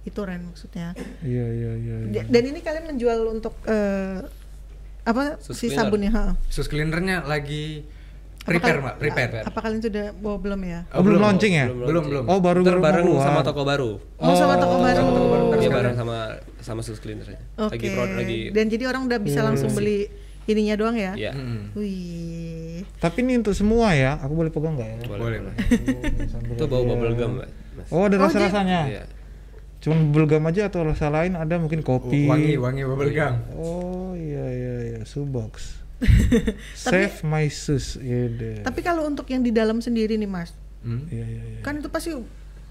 itu 0.04 0.20
Ren 0.20 0.44
maksudnya. 0.46 0.92
Iya, 1.20 1.46
iya, 1.48 1.72
iya. 1.76 1.96
iya. 2.06 2.12
Da- 2.14 2.28
Dan 2.30 2.44
ini 2.46 2.60
kalian 2.60 2.86
menjual 2.88 3.20
untuk 3.30 3.56
eh, 3.66 4.20
apa 5.10 5.42
Sus 5.42 5.58
si 5.58 5.68
cleaner. 5.68 5.78
sabunnya? 5.82 6.12
ha? 6.12 6.26
Sus 6.48 6.68
cleanernya 6.68 7.24
lagi 7.24 7.82
Apa 8.40 8.56
prepare, 8.56 8.78
Mbak, 8.80 8.96
prepare. 8.98 9.32
Apa 9.44 9.60
kalian 9.60 9.82
sudah 9.84 10.06
bawa 10.16 10.38
belum 10.38 10.62
ya? 10.64 10.80
Oh, 10.92 11.02
belum 11.02 11.20
launching 11.20 11.54
ya? 11.56 11.66
Belum, 11.68 12.02
belum. 12.02 12.24
Oh, 12.26 12.40
baru 12.40 12.62
Ntar 12.62 12.72
baru 12.72 12.82
bareng 12.82 13.04
mau 13.04 13.12
keluar. 13.12 13.26
sama 13.28 13.42
toko 13.42 13.62
baru. 13.64 13.92
Oh, 14.18 14.34
sama 14.34 14.56
toko 14.56 14.76
baru. 14.80 14.96
sama 14.96 15.12
toko 15.12 15.28
baru. 15.28 15.46
Dia 15.56 15.70
bareng 15.72 15.96
sama 15.96 16.18
sama 16.60 16.82
sus 16.82 16.98
cleanernya. 16.98 17.40
Oke. 17.60 17.76
Lagi 17.76 17.88
produk 17.92 18.16
lagi. 18.16 18.40
Dan 18.50 18.66
jadi 18.68 18.84
orang 18.86 19.02
udah 19.06 19.20
bisa 19.20 19.40
langsung 19.42 19.70
beli 19.70 20.08
ininya 20.46 20.76
doang 20.76 20.96
ya? 20.96 21.14
Iya. 21.14 21.32
Mm-mm. 21.32 21.78
Wih. 21.78 22.82
Tapi 22.98 23.18
ini 23.22 23.38
untuk 23.38 23.54
semua 23.54 23.94
ya? 23.94 24.18
Aku 24.18 24.34
boleh 24.34 24.50
pegang 24.50 24.74
nggak 24.74 24.88
ya? 24.88 24.98
Boleh. 25.06 25.40
Itu 26.50 26.66
bau 26.66 26.84
bubble 26.84 27.14
gum, 27.14 27.32
Mbak. 27.38 27.50
Mas. 27.76 27.88
Oh, 27.90 28.04
ada 28.04 28.16
Oh, 28.16 28.22
rasa-rasanya? 28.24 28.80
Iya. 28.88 29.04
Cuman 29.80 30.12
bubble 30.12 30.28
gum 30.30 30.44
aja 30.46 30.68
atau 30.68 30.84
rasa 30.84 31.08
lain 31.08 31.34
ada 31.34 31.56
mungkin 31.56 31.80
kopi. 31.80 32.26
Wangi, 32.26 32.56
wangi 32.56 32.84
bubble 32.84 33.10
gum. 33.10 33.36
Oh 33.54 34.12
iya 34.12 34.44
iya 34.46 34.74
iya, 34.86 35.00
shoebox. 35.04 35.80
Save 36.76 37.24
my 37.24 37.48
shoes. 37.48 37.96
Iya 37.96 38.22
deh. 38.30 38.56
Tapi 38.62 38.80
kalau 38.80 39.04
untuk 39.04 39.28
yang 39.28 39.40
di 39.40 39.52
dalam 39.52 39.80
sendiri 39.80 40.16
nih 40.16 40.28
Mas, 40.28 40.52
Hmm? 40.80 41.04
Iya 41.08 41.28
iya 41.28 41.44
iya. 41.46 41.60
kan 41.60 41.76
itu 41.76 41.88
pasti 41.88 42.16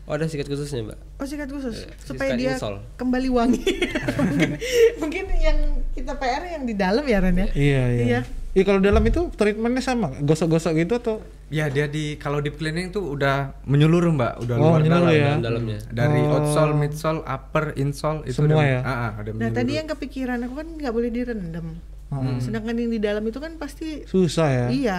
Oh, 0.09 0.17
ada 0.17 0.25
sikat 0.25 0.49
khususnya, 0.49 0.81
Mbak. 0.83 1.21
oh 1.21 1.27
sikat 1.29 1.53
khusus 1.53 1.85
Eh, 1.85 1.93
supaya 2.01 2.33
dia 2.33 2.57
insol. 2.57 2.81
kembali 2.97 3.29
wangi. 3.29 3.61
mungkin, 4.17 4.57
mungkin 4.97 5.25
yang 5.37 5.59
kita 5.93 6.17
PR 6.17 6.41
yang 6.49 6.65
di 6.65 6.73
dalam 6.73 7.05
ya 7.05 7.21
Ren 7.21 7.37
ya. 7.37 7.49
Iya 7.53 7.83
iya. 7.91 8.05
Iya. 8.07 8.21
Iya 8.49 8.65
kalau 8.65 8.81
dalam 8.81 9.05
itu 9.05 9.29
treatmentnya 9.31 9.81
sama, 9.81 10.09
gosok-gosok 10.19 10.73
gitu 10.79 10.97
atau? 10.97 11.17
Ya 11.49 11.69
dia 11.69 11.85
di 11.85 12.17
kalau 12.17 12.41
deep 12.41 12.57
cleaning 12.57 12.89
tuh 12.89 13.13
udah 13.13 13.57
menyeluruh 13.65 14.09
mbak, 14.11 14.41
udah 14.41 14.57
Oh, 14.57 14.73
luar 14.73 14.81
menyeluruh 14.81 15.05
dalam. 15.05 15.13
ya? 15.15 15.27
Dalam-dalamnya. 15.31 15.79
Dari 15.89 16.21
Oh. 16.23 16.35
outsole, 16.35 16.75
midsole, 16.75 17.21
upper, 17.23 17.65
insole 17.75 18.25
itu 18.25 18.41
Semua 18.41 18.57
udah, 18.57 18.65
ya? 18.67 18.81
Ah, 18.81 18.91
ah, 18.91 19.11
udah 19.19 19.33
Nah 19.35 19.51
tadi 19.51 19.73
yang 19.75 19.87
kepikiran 19.87 20.39
aku 20.43 20.55
kan 20.57 20.69
nggak 20.75 20.93
boleh 20.93 21.09
direndam. 21.09 21.77
Hmm. 22.09 22.41
Sedangkan 22.41 22.73
yang 22.75 22.89
di 22.89 22.99
dalam 22.99 23.21
itu 23.23 23.37
kan 23.37 23.57
pasti 23.57 24.05
Susah 24.05 24.49
ya. 24.49 24.67
iya. 24.69 24.99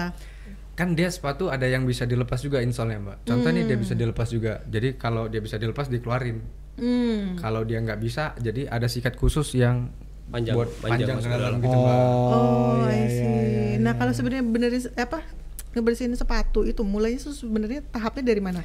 kan 0.74 0.96
dia 0.96 1.12
sepatu 1.12 1.52
ada 1.52 1.68
yang 1.68 1.84
bisa 1.84 2.08
dilepas 2.08 2.40
juga 2.40 2.64
insole-nya 2.64 3.04
mbak. 3.04 3.18
Contoh 3.26 3.52
nih 3.52 3.68
dia 3.68 3.76
Hmm. 3.76 3.84
bisa 3.84 3.94
dilepas 3.94 4.28
juga. 4.30 4.64
Jadi 4.64 4.96
kalau 4.96 5.28
dia 5.28 5.44
bisa 5.44 5.58
dilepas 5.58 5.86
dikeluarin. 5.86 6.40
Hmm. 6.80 7.36
Kalau 7.36 7.62
dia 7.62 7.78
nggak 7.78 8.00
bisa, 8.00 8.32
jadi 8.38 8.64
ada 8.66 8.88
sikat 8.88 9.14
khusus 9.14 9.52
yang 9.54 9.92
Panjang, 10.30 10.54
buat 10.54 10.70
panjang 10.78 11.18
panjang, 11.18 11.26
ke 11.26 11.38
dalam 11.42 11.58
gitu 11.58 11.74
mbak. 11.74 11.98
Oh, 12.30 12.86
iya, 12.86 12.94
I 12.94 12.98
iya, 12.98 13.08
see. 13.10 13.26
iya, 13.26 13.82
Nah 13.82 13.94
iya. 13.94 14.00
kalau 14.00 14.12
sebenarnya 14.14 14.44
benerin 14.46 14.82
apa 14.94 15.20
ngebersihin 15.74 16.14
sepatu 16.14 16.66
itu 16.66 16.82
mulainya 16.86 17.20
tuh 17.22 17.34
sebenarnya 17.34 17.82
tahapnya 17.90 18.24
dari 18.30 18.42
mana? 18.42 18.62